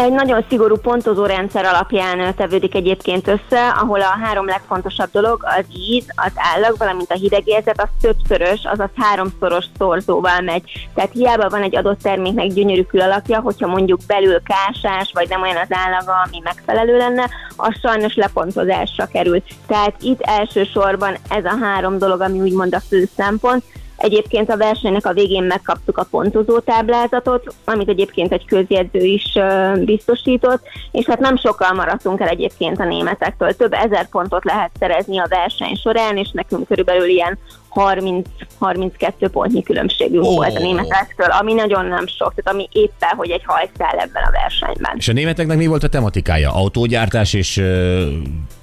Egy 0.00 0.12
nagyon 0.12 0.44
szigorú 0.48 0.76
pontozó 0.76 1.24
rendszer 1.26 1.64
alapján 1.64 2.34
tevődik 2.34 2.74
egyébként 2.74 3.28
össze, 3.28 3.68
ahol 3.68 4.00
a 4.00 4.18
három 4.22 4.46
legfontosabb 4.46 5.10
dolog 5.12 5.44
az 5.58 5.64
íz, 5.76 6.04
az 6.14 6.32
állag, 6.34 6.76
valamint 6.78 7.10
a 7.10 7.14
hidegérzet, 7.14 7.80
az 7.80 7.88
többszörös, 8.00 8.60
azaz 8.64 8.88
háromszoros 8.94 9.64
szorzóval 9.78 10.40
megy. 10.40 10.88
Tehát 10.94 11.12
hiába 11.12 11.48
van 11.48 11.62
egy 11.62 11.76
adott 11.76 12.00
terméknek 12.02 12.46
gyönyörű 12.46 12.82
külalakja, 12.82 13.40
hogyha 13.40 13.66
mondjuk 13.66 14.00
belül 14.06 14.42
kásás, 14.42 15.10
vagy 15.14 15.28
nem 15.28 15.42
olyan 15.42 15.56
az 15.56 15.76
állaga, 15.86 16.12
ami 16.26 16.40
megfelelő 16.42 16.96
lenne, 16.96 17.28
az 17.56 17.74
sajnos 17.82 18.14
lepontozásra 18.14 19.06
kerül. 19.06 19.42
Tehát 19.66 19.94
itt 20.00 20.20
elsősorban 20.20 21.16
ez 21.28 21.44
a 21.44 21.58
három 21.60 21.98
dolog, 21.98 22.20
ami 22.20 22.40
úgymond 22.40 22.74
a 22.74 22.80
fő 22.80 23.08
szempont, 23.16 23.64
Egyébként 24.00 24.50
a 24.50 24.56
versenynek 24.56 25.06
a 25.06 25.12
végén 25.12 25.42
megkaptuk 25.42 25.98
a 25.98 26.06
pontozó 26.10 26.58
táblázatot, 26.58 27.54
amit 27.64 27.88
egyébként 27.88 28.32
egy 28.32 28.46
közjegyző 28.46 29.04
is 29.04 29.38
biztosított, 29.84 30.62
és 30.90 31.06
hát 31.06 31.18
nem 31.18 31.36
sokkal 31.36 31.72
maradtunk 31.72 32.20
el 32.20 32.28
egyébként 32.28 32.80
a 32.80 32.84
németektől. 32.84 33.52
Több 33.52 33.72
ezer 33.72 34.08
pontot 34.08 34.44
lehet 34.44 34.70
szerezni 34.78 35.18
a 35.18 35.26
verseny 35.28 35.74
során, 35.74 36.16
és 36.16 36.30
nekünk 36.30 36.66
körülbelül 36.66 37.08
ilyen 37.08 37.38
30-32 37.74 39.28
pontnyi 39.32 39.62
különbségünk 39.62 40.24
oh. 40.24 40.34
volt 40.34 40.56
a 40.56 40.60
németektől, 40.60 41.30
ami 41.30 41.52
nagyon 41.52 41.84
nem 41.84 42.06
sok, 42.06 42.34
tehát 42.34 42.52
ami 42.52 42.68
éppen, 42.72 43.08
hogy 43.16 43.30
egy 43.30 43.42
hajszál 43.44 43.98
ebben 43.98 44.22
a 44.22 44.30
versenyben. 44.30 44.94
És 44.96 45.08
a 45.08 45.12
németeknek 45.12 45.56
mi 45.56 45.66
volt 45.66 45.82
a 45.82 45.88
tematikája? 45.88 46.54
Autógyártás 46.54 47.32
és 47.32 47.56
uh, 47.56 48.02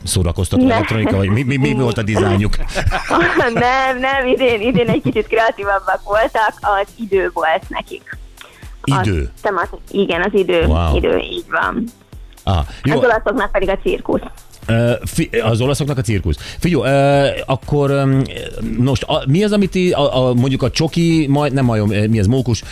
szórakoztató 0.04 0.66
Ne. 0.66 0.74
elektronika? 0.74 1.16
Vagy 1.16 1.30
mi, 1.30 1.44
mi, 1.44 1.58
mi 1.58 1.74
volt 1.74 1.98
a 1.98 2.04
dizájnjuk? 2.04 2.56
nem, 3.54 4.00
nem, 4.00 4.28
idén, 4.28 4.62
idén 4.62 4.90
egy 4.90 5.02
kicsit 5.02 5.28
kreatívabbak 5.28 6.02
voltak, 6.04 6.54
az 6.62 6.88
idő 7.00 7.30
volt 7.34 7.70
nekik. 7.70 8.18
Idő. 8.84 9.32
Az, 9.36 9.42
temati- 9.42 9.78
igen, 9.92 10.22
az 10.22 10.34
idő, 10.34 10.66
Wow. 10.66 10.96
idő, 10.96 11.18
így 11.18 11.46
van. 11.50 11.84
Ah, 12.44 12.66
jó, 12.84 12.98
Az 12.98 13.04
olaszoknak 13.04 13.52
pedig 13.52 13.70
a 13.70 13.78
cirkusz. 13.78 14.22
Az 15.44 15.62
olaszoknak 15.62 15.98
a 15.98 16.02
cirkusz. 16.02 16.38
Figyelj, 16.60 16.84
ö, 16.84 17.28
akkor 17.46 18.08
most 18.78 19.04
a, 19.04 19.24
mi 19.28 19.44
az, 19.44 19.52
amit 19.52 19.70
ti, 19.70 19.92
a, 19.92 20.28
a, 20.28 20.34
mondjuk 20.34 20.64
a 20.64 20.70
csoki, 20.70 21.26
majd, 21.30 21.54
nem 21.54 21.66
majom, 21.66 21.90
mi 21.90 22.20
ez, 22.20 22.28
mókus, 22.28 22.64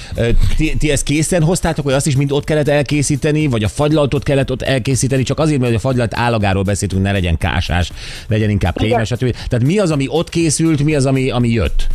ti, 0.57 0.75
ti 0.77 0.91
ezt 0.91 1.03
készen 1.03 1.43
hoztátok, 1.43 1.85
hogy 1.85 1.93
azt 1.93 2.07
is 2.07 2.15
mind 2.15 2.31
ott 2.31 2.43
kellett 2.43 2.67
elkészíteni, 2.67 3.47
vagy 3.47 3.63
a 3.63 3.67
fagylaltot 3.67 4.23
kellett 4.23 4.51
ott 4.51 4.61
elkészíteni, 4.61 5.23
csak 5.23 5.39
azért, 5.39 5.59
mert 5.59 5.75
a 5.75 5.79
fagylalt 5.79 6.15
állagáról 6.15 6.63
beszéltünk, 6.63 7.01
ne 7.01 7.11
legyen 7.11 7.37
kásás, 7.37 7.91
legyen 8.27 8.49
inkább 8.49 8.75
krémes, 8.75 9.07
stb. 9.07 9.35
Tehát 9.49 9.65
mi 9.65 9.77
az, 9.77 9.91
ami 9.91 10.05
ott 10.07 10.29
készült, 10.29 10.83
mi 10.83 10.95
az, 10.95 11.05
ami, 11.05 11.29
ami 11.29 11.49
jött? 11.49 11.87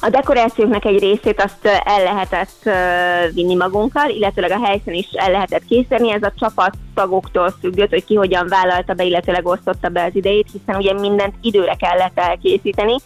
A 0.00 0.08
dekorációknak 0.08 0.84
egy 0.84 0.98
részét 0.98 1.42
azt 1.42 1.66
el 1.84 2.02
lehetett 2.02 2.70
vinni 3.34 3.54
magunkkal, 3.54 4.10
illetőleg 4.10 4.50
a 4.50 4.64
helyszínen 4.64 4.98
is 4.98 5.08
el 5.12 5.30
lehetett 5.30 5.64
készíteni. 5.64 6.12
Ez 6.12 6.22
a 6.22 6.32
csapat 6.38 6.74
tagoktól 6.94 7.54
függött, 7.60 7.90
hogy 7.90 8.04
ki 8.04 8.14
hogyan 8.14 8.46
vállalta 8.48 8.94
be, 8.94 9.04
illetőleg 9.04 9.46
osztotta 9.46 9.88
be 9.88 10.04
az 10.04 10.14
idejét, 10.14 10.48
hiszen 10.52 10.76
ugye 10.80 10.92
mindent 10.92 11.34
időre 11.40 11.74
kellett 11.74 12.18
elkészíteni. 12.18 12.96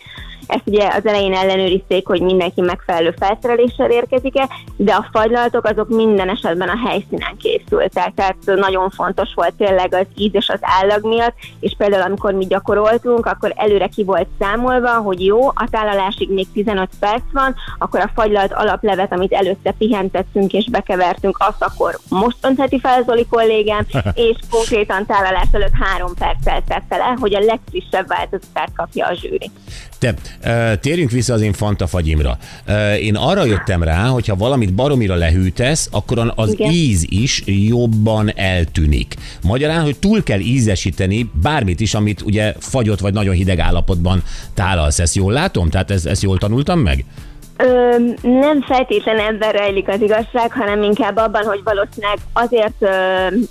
Ezt 0.47 0.63
ugye 0.65 0.87
az 0.87 1.07
elején 1.07 1.35
ellenőrizték, 1.35 2.07
hogy 2.07 2.21
mindenki 2.21 2.61
megfelelő 2.61 3.15
felszereléssel 3.19 3.91
érkezik-e, 3.91 4.49
de 4.77 4.93
a 4.93 5.09
fagylaltok 5.13 5.65
azok 5.67 5.89
minden 5.89 6.29
esetben 6.29 6.69
a 6.69 6.89
helyszínen 6.89 7.37
készültek. 7.37 8.13
Tehát 8.15 8.37
nagyon 8.45 8.91
fontos 8.91 9.29
volt 9.35 9.55
tényleg 9.55 9.95
az 9.95 10.07
íz 10.17 10.35
és 10.35 10.49
az 10.49 10.59
állag 10.61 11.07
miatt, 11.07 11.35
és 11.61 11.75
például 11.79 12.03
amikor 12.03 12.33
mi 12.33 12.47
gyakoroltunk, 12.47 13.27
akkor 13.27 13.53
előre 13.57 13.87
ki 13.87 14.05
volt 14.05 14.27
számolva, 14.39 14.91
hogy 14.91 15.25
jó, 15.25 15.47
a 15.47 15.69
tálalásig 15.71 16.31
még 16.31 16.47
15 16.53 16.89
perc 16.99 17.23
van, 17.33 17.55
akkor 17.79 18.01
a 18.01 18.11
fagylalt 18.15 18.53
alaplevet, 18.53 19.13
amit 19.13 19.33
előtte 19.33 19.73
pihentettünk 19.79 20.53
és 20.53 20.71
bekevertünk, 20.71 21.37
azt 21.39 21.63
akkor 21.63 21.99
most 22.09 22.37
öntheti 22.41 22.81
fel 22.81 23.03
Zoli 23.03 23.27
kollégám, 23.27 23.87
és 24.15 24.37
konkrétan 24.51 25.07
tálalás 25.07 25.49
előtt 25.53 25.75
három 25.81 26.15
perccel 26.15 26.63
tette 26.67 26.97
le, 26.97 27.17
hogy 27.21 27.35
a 27.35 27.41
legfrissebb 27.41 28.07
változatát 28.07 28.71
kapja 28.77 29.07
a 29.07 29.15
zsűri. 29.15 29.51
Ö, 29.99 30.32
térjünk 30.81 31.11
vissza 31.11 31.35
az 31.35 31.41
én 31.41 31.53
fantafagyimra. 31.53 32.39
Én 33.01 33.17
arra 33.17 33.45
jöttem 33.45 33.83
rá, 33.83 34.07
hogy 34.07 34.27
ha 34.27 34.37
valamit 34.37 34.75
baromira 34.75 35.15
lehűtesz, 35.15 35.89
akkor 35.91 36.33
az 36.35 36.53
Igen. 36.53 36.71
íz 36.71 37.05
is 37.09 37.43
jobban 37.47 38.33
eltűnik. 38.37 39.15
Magyarán, 39.43 39.83
hogy 39.83 39.99
túl 39.99 40.23
kell 40.23 40.41
ízesíteni 40.41 41.31
bármit 41.43 41.81
is, 41.81 41.95
amit 41.95 42.23
ugye 42.23 42.55
fagyott 42.59 43.01
vagy 43.01 43.13
nagyon 43.13 43.35
hideg 43.35 43.59
állapotban 43.59 44.23
tálalsz. 44.55 44.99
Ezt 44.99 45.15
jól 45.15 45.33
látom? 45.33 45.71
Tehát 45.71 45.91
ezt, 45.91 46.07
ezt 46.07 46.23
jól 46.23 46.39
tanultam 46.39 46.81
meg? 46.81 47.05
Ö, 47.57 47.97
nem 48.23 48.63
feltétlen 48.63 49.19
ebben 49.19 49.53
rejlik 49.53 49.89
az 49.89 50.01
igazság, 50.01 50.53
hanem 50.53 50.83
inkább 50.83 51.17
abban, 51.17 51.45
hogy 51.45 51.61
valószínűleg 51.65 52.19
azért 52.33 52.83
ö, 52.83 52.89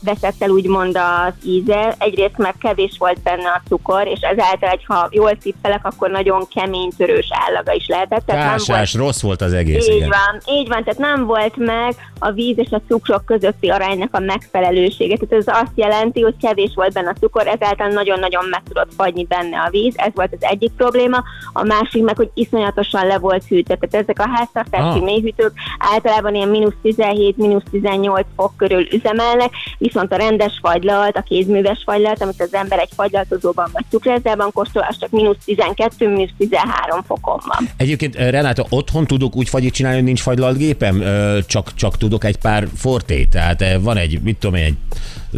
veszett 0.04 0.36
el 0.40 0.50
úgymond 0.50 0.98
az 0.98 1.34
íze, 1.46 1.96
egyrészt 1.98 2.38
mert 2.38 2.58
kevés 2.58 2.96
volt 2.98 3.22
benne 3.22 3.50
a 3.50 3.62
cukor, 3.68 4.08
és 4.08 4.20
ezáltal, 4.22 4.70
egy, 4.70 4.84
ha 4.88 5.08
jól 5.12 5.38
tippelek, 5.38 5.86
akkor 5.86 6.10
nagyon 6.10 6.48
kemény, 6.54 6.90
törős 6.98 7.28
állaga 7.48 7.74
is 7.74 7.88
lehetett. 7.88 8.26
Tehát 8.26 8.42
nem 8.42 8.56
volt 8.56 8.66
Kásás, 8.68 8.94
rossz 8.94 9.22
volt 9.22 9.42
az 9.42 9.54
egész. 9.54 9.88
így 9.88 9.96
igen. 9.96 10.10
van, 10.10 10.56
így 10.56 10.68
van, 10.68 10.84
tehát 10.84 11.00
nem 11.00 11.26
volt 11.26 11.56
meg 11.58 11.96
a 12.20 12.32
víz 12.32 12.58
és 12.58 12.70
a 12.72 12.82
cukrok 12.88 13.26
közötti 13.26 13.70
aránynak 13.70 14.16
a 14.16 14.20
megfelelősége. 14.20 15.18
Tehát 15.18 15.48
ez 15.48 15.54
azt 15.62 15.72
jelenti, 15.76 16.22
hogy 16.22 16.36
kevés 16.42 16.72
volt 16.76 16.94
benne 16.94 17.10
a 17.10 17.20
cukor, 17.20 17.48
ezáltal 17.48 17.88
nagyon-nagyon 17.88 18.46
meg 18.50 18.62
tudott 18.64 18.92
fagyni 18.98 19.26
benne 19.26 19.60
a 19.60 19.70
víz, 19.70 19.94
ez 19.98 20.12
volt 20.14 20.32
az 20.32 20.48
egyik 20.48 20.72
probléma. 20.78 21.24
A 21.54 21.64
másik 21.64 22.04
meg, 22.04 22.16
hogy 22.16 22.30
iszonyatosan 22.34 23.08
le 23.08 23.18
volt 23.18 23.48
hűtve, 23.48 23.76
tehát 23.92 24.10
ezek 24.10 24.28
a 24.28 24.30
háztartási 24.36 25.00
Ah. 25.00 25.04
mélyhűtők 25.04 25.54
általában 25.78 26.36
ilyen 26.36 26.48
mínusz 26.48 26.74
17, 26.82 27.38
mínusz 27.38 27.64
18 27.72 28.26
fok 28.36 28.54
körül 28.58 28.88
üzemelnek, 28.94 29.50
viszont 29.78 30.12
a 30.12 30.16
rendes 30.16 30.60
fagylalt, 30.62 31.18
a 31.18 31.22
kézműves 31.22 31.82
fagylalt, 31.86 32.22
amit 32.22 32.42
az 32.42 32.54
ember 32.54 32.80
egy 32.80 32.90
fagylaltozóban 32.96 33.70
vagy 33.74 33.86
cukrászában 33.90 34.52
kóstol, 34.54 34.86
az 34.90 34.98
csak 35.00 35.10
mínusz 35.10 35.38
12, 35.46 36.08
mínusz 36.10 36.30
13 36.38 37.02
fokon 37.08 37.40
van. 37.48 37.70
Egyébként 37.78 38.16
eh, 38.16 38.32
Renáta, 38.32 38.66
otthon 38.70 39.06
tudok 39.08 39.36
úgy 39.36 39.50
fagyit 39.50 39.74
csinálni, 39.74 39.98
hogy 39.98 40.06
nincs 40.06 40.22
fagylalt 40.22 40.58
gépem, 40.58 41.02
Ö, 41.02 41.40
csak, 41.48 41.74
csak 41.74 41.98
tudok 41.98 42.24
egy 42.24 42.38
pár 42.38 42.68
fortét, 42.76 43.30
tehát 43.30 43.62
eh, 43.62 43.82
van 43.82 43.98
egy, 43.98 44.22
mit 44.22 44.38
tudom 44.38 44.56
én, 44.56 44.64
egy 44.64 44.78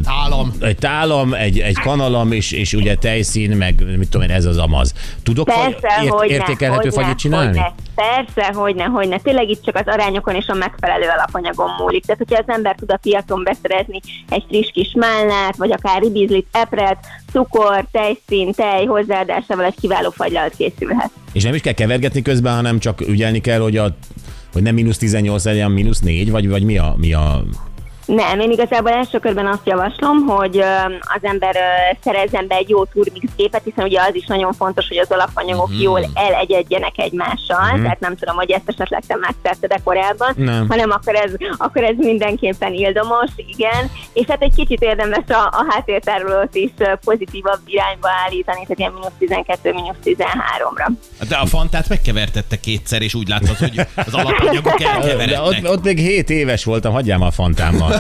Tálam. 0.04 0.54
egy 0.60 0.76
tálam, 0.78 1.34
egy, 1.34 1.60
egy 1.60 1.80
kanalam, 1.80 2.32
és, 2.32 2.52
és 2.52 2.74
ugye 2.74 2.96
tejszín, 2.96 3.58
meg 3.58 3.84
mit 3.98 4.10
tudom 4.10 4.28
én, 4.30 4.36
ez 4.36 4.46
az 4.46 4.58
amaz. 4.58 4.94
Tudok 5.24 5.50
fagy- 5.50 5.76
Persze, 5.80 6.04
ért- 6.04 6.14
hogy 6.14 6.30
értékelhető 6.30 6.90
fagyit 6.90 7.18
csinálni? 7.18 7.62
Persze, 7.96 8.52
hogyne, 8.54 8.84
hogyne. 8.84 9.18
Tényleg 9.20 9.50
itt 9.50 9.64
csak 9.66 9.76
az 9.76 9.86
arányokon 9.86 10.36
és 10.36 10.48
a 10.48 10.54
megfelelő 10.54 11.06
alapanyagon 11.18 11.70
múlik. 11.80 12.06
Tehát, 12.06 12.22
hogyha 12.28 12.44
az 12.48 12.54
ember 12.56 12.76
tud 12.76 12.92
a 12.92 12.98
piacon 13.02 13.44
beszerezni 13.44 14.00
egy 14.30 14.44
friss 14.48 14.72
kis 14.72 14.94
málnát, 14.96 15.56
vagy 15.56 15.72
akár 15.72 16.02
ribizlit, 16.02 16.48
epret, 16.52 16.98
cukor, 17.32 17.86
tejszín, 17.92 18.52
tej 18.52 18.86
hozzáadásával 18.86 19.66
egy 19.66 19.76
kiváló 19.82 20.10
fagylalt 20.10 20.56
készülhet. 20.56 21.10
És 21.32 21.44
nem 21.44 21.54
is 21.54 21.62
kell 21.62 21.74
kevergetni 21.74 22.22
közben, 22.22 22.56
hanem 22.56 22.80
csak 22.80 23.02
ügyelni 23.02 23.40
kell, 23.42 23.60
hogy, 23.60 23.78
a, 23.78 23.96
hogy 24.54 24.62
nem 24.62 24.74
mínusz 24.74 24.98
18 24.98 25.46
legyen, 25.46 25.72
mínusz 25.72 26.00
4, 26.00 26.32
vagy, 26.32 26.50
vagy 26.50 26.64
mi 26.64 26.78
a, 26.78 26.96
mi 26.98 27.14
a 27.14 27.44
Nem, 28.06 28.40
én 28.40 28.52
igazából 28.52 28.92
első 28.92 29.20
körben 29.20 29.48
azt 29.48 29.66
javaslom, 29.66 30.26
hogy 30.28 30.58
az 31.02 31.22
ember 31.22 31.56
szerezzen 32.04 32.48
be 32.48 32.56
egy 32.56 32.70
jó 32.70 32.86
turmix 32.86 33.32
gépet, 33.36 33.62
hiszen 33.64 33.86
ugye 33.86 34.02
az 34.02 34.16
is 34.16 34.26
nagyon 34.26 34.54
fontos, 34.54 34.88
hogy 34.88 34.98
az 34.98 35.12
alapanyagok 35.12 35.70
mm. 35.72 35.80
jól 35.80 36.06
elegyedjenek 36.14 36.98
egymással, 36.98 37.78
mm. 37.78 37.84
tehát 37.84 38.00
nem 38.00 38.16
tudom, 38.16 38.36
hogy 38.36 38.52
ezt 38.52 38.70
esetleg 38.70 39.04
te 39.08 39.18
megtetted 39.20 39.84
korábban, 39.84 40.34
Nem. 40.36 40.70
hanem 40.70 40.92
akkor 40.92 41.16
ez, 41.16 41.32
akkor 41.58 41.84
ez 41.84 41.96
mindenképpen 41.98 42.74
ildomos, 42.74 43.30
igen, 43.36 43.92
és 44.14 44.26
hát 44.28 44.42
egy 44.42 44.56
kicsit 44.56 44.82
érdemes 44.82 45.24
a, 45.28 45.48
a 45.52 45.66
háttértárolót 45.70 46.56
is 46.56 46.72
pozitívabb 47.06 47.60
irányba 47.66 48.08
állítani, 48.26 48.62
tehát 48.62 48.80
ilyen 48.80 48.92
mínusz 48.92 49.18
12, 49.20 49.74
mínusz 49.74 49.96
13-ra. 50.04 50.90
De 51.30 51.36
a 51.36 51.46
fantát 51.46 51.90
megkevertette 51.90 52.60
kétszer, 52.60 53.02
és 53.02 53.14
úgy 53.14 53.28
látszott, 53.28 53.58
hogy 53.58 53.80
az 53.96 54.14
alapanyagok 54.14 54.82
De 55.34 55.42
ott, 55.42 55.70
ott 55.70 55.84
még 55.84 55.98
7 55.98 56.30
éves 56.30 56.64
voltam, 56.64 56.94
hagyjál 56.94 57.18
már 57.18 57.28
a 57.28 57.32
fantámmal. 57.32 57.93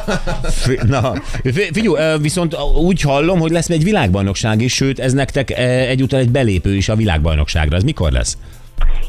Na, 0.87 1.13
fi- 1.43 1.69
figyelj, 1.73 2.13
ö, 2.13 2.17
viszont 2.17 2.55
úgy 2.75 3.01
hallom, 3.01 3.39
hogy 3.39 3.51
lesz 3.51 3.69
egy 3.69 3.83
világbajnokság 3.83 4.61
is, 4.61 4.73
sőt, 4.73 4.99
ez 4.99 5.13
nektek 5.13 5.49
egyúttal 5.59 6.19
egy 6.19 6.29
belépő 6.29 6.75
is 6.75 6.89
a 6.89 6.95
világbajnokságra. 6.95 7.75
Ez 7.75 7.83
mikor 7.83 8.11
lesz? 8.11 8.37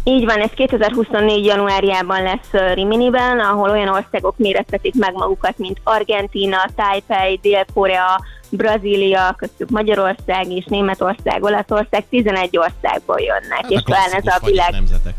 Így 0.05 0.25
van, 0.25 0.41
ez 0.41 0.50
2024. 0.55 1.45
januárjában 1.45 2.23
lesz 2.23 2.75
Riminiben, 2.75 3.38
ahol 3.38 3.71
olyan 3.71 3.88
országok 3.88 4.35
mérettetik 4.37 4.95
meg 4.95 5.12
magukat, 5.12 5.59
mint 5.59 5.81
Argentína, 5.83 6.57
Taipei, 6.76 7.38
Dél-Korea, 7.43 8.21
Brazília, 8.50 9.35
köztük 9.38 9.71
Magyarország 9.71 10.50
és 10.50 10.64
Németország, 10.64 11.43
Olaszország, 11.43 12.05
11 12.11 12.59
országból 12.59 13.21
jönnek, 13.21 13.64
és 13.69 13.83
talán 13.83 14.12
ez 14.12 14.26
a 14.26 14.47
világ... 14.47 14.71
nemzetek. 14.71 15.14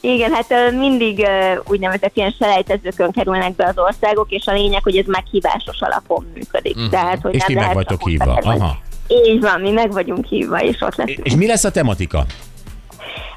Igen, 0.00 0.32
hát 0.32 0.72
mindig 0.72 1.26
úgynevezett 1.64 2.16
ilyen 2.16 2.34
selejtezőkön 2.38 3.10
kerülnek 3.10 3.54
be 3.54 3.66
az 3.66 3.78
országok, 3.78 4.30
és 4.30 4.46
a 4.46 4.52
lényeg, 4.52 4.82
hogy 4.82 4.96
ez 4.96 5.06
meghívásos 5.06 5.80
alapon 5.80 6.26
működik. 6.34 6.76
Mhm. 6.76 6.88
Tehát, 6.90 7.20
hogy 7.20 7.34
És 7.34 7.40
nem 7.40 7.48
ti 7.48 7.54
meg 7.54 7.74
vagytok 7.74 8.08
hívva. 8.08 8.32
Aha. 8.42 8.78
Így 9.08 9.40
van, 9.40 9.60
mi 9.60 9.70
meg 9.70 9.92
vagyunk 9.92 10.26
hívva, 10.26 10.62
és 10.62 10.80
ott 10.80 10.96
leszünk. 10.96 11.26
És 11.26 11.34
mi 11.34 11.46
lesz 11.46 11.64
a 11.64 11.70
tematika? 11.70 12.24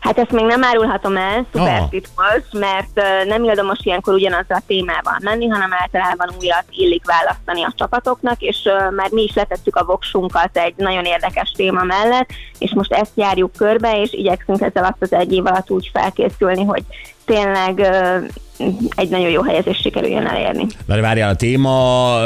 Hát 0.06 0.18
ezt 0.18 0.32
még 0.32 0.46
nem 0.46 0.64
árulhatom 0.64 1.18
el, 1.18 1.46
szuper 1.52 1.78
Aha. 1.78 1.88
titkos, 1.90 2.44
mert 2.52 3.02
nem 3.26 3.44
ildomos 3.44 3.80
ilyenkor 3.82 4.14
ugyanazzal 4.14 4.58
a 4.58 4.64
témával 4.68 5.18
menni, 5.20 5.48
hanem 5.48 5.74
általában 5.74 6.30
újra 6.40 6.56
illik 6.70 7.06
választani 7.06 7.64
a 7.64 7.74
csapatoknak, 7.76 8.42
és 8.42 8.58
már 8.96 9.10
mi 9.12 9.24
is 9.24 9.34
letettük 9.34 9.76
a 9.76 9.86
voksunkat 9.86 10.58
egy 10.58 10.74
nagyon 10.78 11.06
érdekes 11.06 11.52
téma 11.52 11.84
mellett, 11.84 12.30
és 12.58 12.74
most 12.74 12.94
ezt 12.94 13.12
járjuk 13.16 13.52
körbe, 13.58 14.02
és 14.02 14.14
igyekszünk 14.14 14.62
ezzel 14.62 14.84
alatt 14.84 15.02
az 15.02 15.14
egy 15.14 15.34
év 15.34 15.46
alatt 15.46 15.72
úgy 15.72 15.90
felkészülni, 15.94 16.64
hogy 16.64 16.84
tényleg 17.26 17.88
egy 18.96 19.10
nagyon 19.10 19.30
jó 19.30 19.42
helyezést 19.42 19.82
sikerüljön 19.82 20.28
elérni. 20.28 20.66
Mert 20.86 21.02
várjál, 21.02 21.30
a 21.30 21.36
téma, 21.36 22.18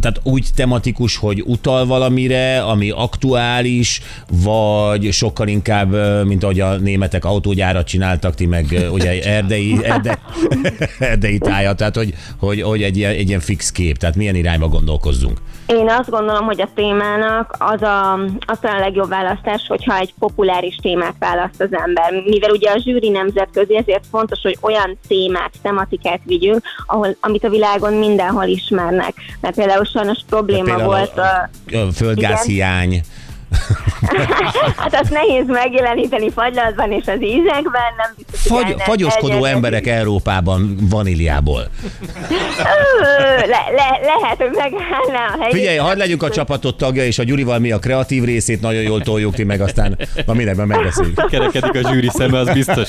tehát 0.00 0.20
úgy 0.22 0.46
tematikus, 0.56 1.16
hogy 1.16 1.42
utal 1.46 1.86
valamire, 1.86 2.62
ami 2.62 2.90
aktuális, 2.90 4.00
vagy 4.44 5.12
sokkal 5.12 5.48
inkább, 5.48 5.94
mint 6.26 6.42
ahogy 6.42 6.60
a 6.60 6.76
németek 6.76 7.24
autógyárat 7.24 7.86
csináltak, 7.86 8.34
ti 8.34 8.46
meg 8.46 8.88
ugye 8.92 9.22
erdei, 9.22 9.78
erde, 9.84 10.18
erdei 10.98 11.38
tája, 11.38 11.72
tehát 11.74 11.96
hogy, 11.96 12.14
hogy, 12.38 12.62
hogy 12.62 12.82
egy, 12.82 12.96
ilyen, 12.96 13.10
egy 13.10 13.28
ilyen 13.28 13.40
fix 13.40 13.72
kép, 13.72 13.96
tehát 13.96 14.16
milyen 14.16 14.34
irányba 14.34 14.68
gondolkozzunk. 14.68 15.38
Én 15.66 15.88
azt 15.88 16.10
gondolom, 16.10 16.44
hogy 16.44 16.60
a 16.60 16.68
témának 16.74 17.56
az 17.58 17.82
a, 17.82 18.12
az 18.46 18.58
a 18.62 18.78
legjobb 18.78 19.08
választás, 19.08 19.66
hogyha 19.68 19.98
egy 19.98 20.14
populáris 20.18 20.76
témát 20.76 21.14
választ 21.18 21.60
az 21.60 21.68
ember. 21.70 22.12
Mivel 22.26 22.50
ugye 22.50 22.70
a 22.70 22.78
zsűri 22.78 23.08
nemzetközi, 23.08 23.76
ezért 23.76 24.04
fontos, 24.10 24.40
hogy 24.42 24.58
olyan 24.60 24.98
témát, 25.08 25.43
tematikát 25.62 26.20
vigyünk, 26.24 26.62
ahol, 26.86 27.16
amit 27.20 27.44
a 27.44 27.48
világon 27.48 27.92
mindenhol 27.92 28.44
ismernek. 28.44 29.14
Mert 29.40 29.54
például 29.54 29.84
sajnos 29.84 30.18
probléma 30.28 30.64
Például 30.64 30.84
volt 30.84 31.18
a... 31.18 31.50
a 31.72 31.92
földgázhiány, 31.92 33.00
Hát 34.76 34.94
azt 35.00 35.10
nehéz 35.10 35.46
megjeleníteni 35.46 36.30
fagylaltban 36.30 36.92
és 36.92 37.06
az 37.06 37.22
ízekben, 37.22 37.90
nem 37.96 38.14
biztos, 38.16 38.40
Fagy, 38.40 38.74
fagyoskodó 38.78 39.26
elnyerhetik. 39.26 39.54
emberek 39.54 39.86
Európában 39.86 40.76
vaníliából. 40.80 41.68
Le, 43.38 43.64
le, 43.74 44.00
lehet, 44.02 44.36
hogy 44.36 44.50
megállná 44.52 45.26
a 45.34 45.36
helyét. 45.38 45.54
Figyelj, 45.54 45.76
hagyd 45.76 45.98
legyünk 45.98 46.22
a 46.22 46.30
csapatot 46.30 46.76
tagja, 46.76 47.04
és 47.04 47.18
a 47.18 47.22
Gyurival 47.22 47.58
mi 47.58 47.72
a 47.72 47.78
kreatív 47.78 48.24
részét 48.24 48.60
nagyon 48.60 48.82
jól 48.82 49.00
toljuk 49.00 49.34
ti 49.34 49.44
meg, 49.44 49.60
aztán 49.60 49.98
na 50.26 50.32
mindenben 50.32 50.66
megbeszéljük. 50.66 51.26
Kerekedik 51.30 51.84
a 51.84 51.88
zsűri 51.88 52.08
szeme, 52.12 52.38
az 52.38 52.52
biztos. 52.52 52.88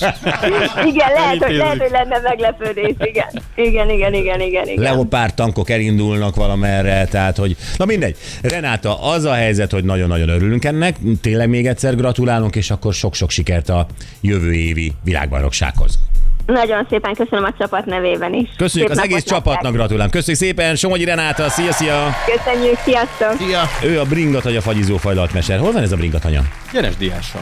Igen, 0.85 1.11
lehet, 1.13 1.43
hogy, 1.43 1.55
lehet, 1.55 1.77
hogy 1.77 1.91
lenne 1.91 2.19
meglepődés, 2.23 2.93
igen. 2.99 3.27
Igen, 3.55 3.89
igen, 3.89 4.13
igen, 4.13 4.41
igen, 4.41 4.67
igen. 4.67 4.83
Leopárd 4.83 5.33
tankok 5.33 5.69
elindulnak 5.69 6.35
valamerre, 6.35 7.05
tehát 7.05 7.37
hogy... 7.37 7.55
Na 7.77 7.85
mindegy. 7.85 8.17
Renáta, 8.41 9.01
az 9.01 9.23
a 9.23 9.33
helyzet, 9.33 9.71
hogy 9.71 9.83
nagyon-nagyon 9.83 10.29
örülünk 10.29 10.65
ennek, 10.65 10.95
tényleg 11.21 11.49
még 11.49 11.67
egyszer 11.67 11.95
gratulálunk, 11.95 12.55
és 12.55 12.71
akkor 12.71 12.93
sok-sok 12.93 13.29
sikert 13.29 13.69
a 13.69 13.85
jövő 14.21 14.53
évi 14.53 14.93
világbajnoksághoz. 15.03 15.99
Nagyon 16.45 16.85
szépen 16.89 17.13
köszönöm 17.13 17.43
a 17.43 17.53
csapat 17.57 17.85
nevében 17.85 18.33
is. 18.33 18.49
Köszönjük 18.57 18.89
Szép 18.91 18.99
az 18.99 19.03
egész 19.03 19.23
csapatnak, 19.23 19.73
gratulálunk. 19.73 20.11
Köszönjük 20.11 20.43
szépen, 20.43 20.75
Somogyi 20.75 21.03
Renáta, 21.03 21.49
szia, 21.49 21.71
szia! 21.71 22.15
Köszönjük, 22.35 22.77
sziasztok! 22.77 23.47
Szia! 23.47 23.61
Ő 23.83 23.99
a 23.99 24.03
bringatanya 24.03 24.61
fagyizó 24.61 24.97
fajlatmeser. 24.97 25.59
Hol 25.59 25.71
van 25.71 25.81
ez 25.81 25.91
a 25.91 25.95
bringatanya? 25.95 26.41
Gyenes 26.73 26.97
diáson. 26.97 27.41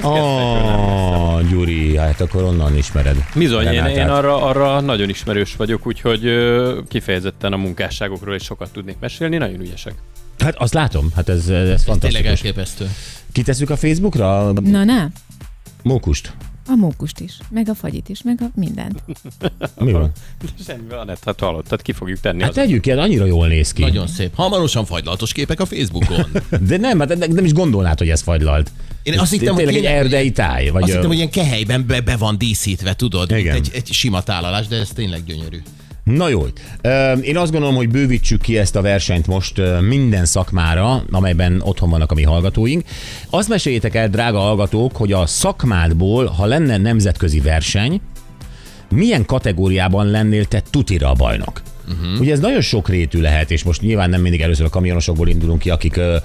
Ah, 0.00 1.42
Gyuri, 1.50 1.96
hát 1.96 2.20
akkor 2.20 2.42
onnan 2.42 2.76
ismered. 2.76 3.16
Bizony, 3.34 3.66
én, 3.66 3.84
én 3.84 4.08
arra, 4.08 4.42
arra 4.42 4.80
nagyon 4.80 5.08
ismerős 5.08 5.56
vagyok, 5.56 5.86
úgyhogy 5.86 6.30
kifejezetten 6.88 7.52
a 7.52 7.56
munkásságokról 7.56 8.34
is 8.34 8.42
sokat 8.42 8.72
tudnék 8.72 8.96
mesélni, 9.00 9.36
nagyon 9.36 9.60
ügyesek. 9.60 9.94
Hát 10.46 10.56
azt 10.56 10.74
látom, 10.74 11.10
hát 11.14 11.28
ez, 11.28 11.36
ez 11.38 11.44
Tényleg 11.46 11.78
fantasztikus. 11.78 12.26
elképesztő. 12.30 12.90
Kitesszük 13.32 13.70
a 13.70 13.76
Facebookra 13.76 14.52
Na, 14.52 14.84
na, 14.84 15.10
mókust? 15.82 16.32
a 16.68 16.74
mókust 16.76 17.20
is, 17.20 17.38
meg 17.50 17.68
a 17.68 17.74
fagyit 17.74 18.08
is, 18.08 18.22
meg 18.22 18.38
a 18.40 18.46
mindent. 18.54 19.02
Mi 19.78 19.92
van? 19.92 20.12
Semmi 20.66 20.88
van, 20.88 21.08
hát 21.24 21.40
hallottad, 21.40 21.82
ki 21.82 21.92
fogjuk 21.92 22.20
tenni 22.20 22.40
Hát 22.40 22.48
az. 22.48 22.54
tegyük 22.54 22.80
ki, 22.80 22.90
hát 22.90 22.98
annyira 22.98 23.24
jól 23.24 23.46
néz 23.48 23.72
ki. 23.72 23.82
Nagyon 23.82 24.06
szép. 24.06 24.34
Hamarosan 24.34 24.84
fagylaltos 24.84 25.32
képek 25.32 25.60
a 25.60 25.66
Facebookon. 25.66 26.26
De 26.68 26.76
nem, 26.76 26.98
hát 26.98 27.28
nem 27.32 27.44
is 27.44 27.52
gondolnád, 27.52 27.98
hogy 27.98 28.08
ez 28.08 28.20
fagylalt. 28.20 28.70
Én 29.02 29.12
Ez 29.12 29.20
azt 29.20 29.30
hittem, 29.30 29.54
hogy 29.54 29.64
tényleg 29.64 29.74
egy 29.76 29.82
tényleg- 29.82 30.04
erdei 30.04 30.30
táj. 30.32 30.68
Vagy 30.68 30.82
Azt 30.82 30.92
hittem, 30.92 31.06
hogy 31.08 31.16
ilyen 31.16 31.30
kehelyben 31.30 31.86
be, 31.86 32.00
be 32.00 32.16
van 32.16 32.38
díszítve, 32.38 32.94
tudod, 32.96 33.32
egy, 33.32 33.70
egy 33.72 33.92
sima 33.92 34.22
tálalás, 34.22 34.66
de 34.66 34.76
ez 34.76 34.88
tényleg 34.88 35.24
gyönyörű. 35.24 35.62
Na 36.14 36.28
jó. 36.28 36.44
Én 37.22 37.36
azt 37.36 37.52
gondolom, 37.52 37.76
hogy 37.76 37.88
bővítsük 37.88 38.40
ki 38.40 38.58
ezt 38.58 38.76
a 38.76 38.80
versenyt 38.80 39.26
most 39.26 39.60
minden 39.80 40.24
szakmára, 40.24 41.04
amelyben 41.10 41.60
otthon 41.64 41.90
vannak 41.90 42.10
a 42.10 42.14
mi 42.14 42.22
hallgatóink. 42.22 42.84
Azt 43.30 43.48
meséljétek 43.48 43.94
el, 43.94 44.08
drága 44.08 44.38
hallgatók, 44.38 44.96
hogy 44.96 45.12
a 45.12 45.26
szakmádból, 45.26 46.26
ha 46.26 46.46
lenne 46.46 46.76
nemzetközi 46.76 47.40
verseny, 47.40 48.00
milyen 48.90 49.24
kategóriában 49.24 50.06
lennél 50.06 50.44
te 50.44 50.62
tutira 50.70 51.10
a 51.10 51.14
bajnok? 51.14 51.62
Uh-huh. 51.88 52.20
Ugye 52.20 52.32
ez 52.32 52.40
nagyon 52.40 52.60
sokrétű 52.60 53.20
lehet, 53.20 53.50
és 53.50 53.62
most 53.62 53.80
nyilván 53.80 54.10
nem 54.10 54.20
mindig 54.20 54.40
először 54.40 54.64
a 54.66 54.68
kamionosokból 54.68 55.28
indulunk 55.28 55.58
ki, 55.58 55.70
akik 55.70 55.96
ö, 55.96 56.16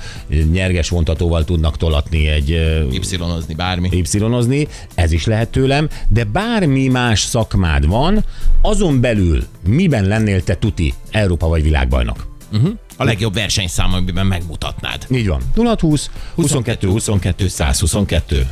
nyerges 0.51 0.89
vontatóval 0.89 1.45
tudnak 1.45 1.77
tolatni 1.77 2.27
egy 2.27 2.51
ö, 2.51 2.81
Y-ozni 2.91 3.53
bármi. 3.53 3.89
y 3.91 4.67
ez 4.95 5.11
is 5.11 5.25
lehet 5.25 5.49
tőlem, 5.49 5.89
de 6.07 6.23
bármi 6.23 6.87
más 6.87 7.19
szakmád 7.19 7.87
van, 7.87 8.23
azon 8.61 9.01
belül 9.01 9.43
miben 9.67 10.05
lennél 10.05 10.43
te 10.43 10.55
tuti 10.55 10.93
Európa 11.11 11.47
vagy 11.47 11.63
világbajnok? 11.63 12.29
A 12.97 13.03
legjobb 13.03 13.33
versenyszám, 13.33 13.93
amiben 13.93 14.25
megmutatnád. 14.25 15.05
Így 15.11 15.27
van. 15.27 15.41
0620 15.55 16.09
22 16.35 16.87
22 16.87 17.47
122. 17.47 18.47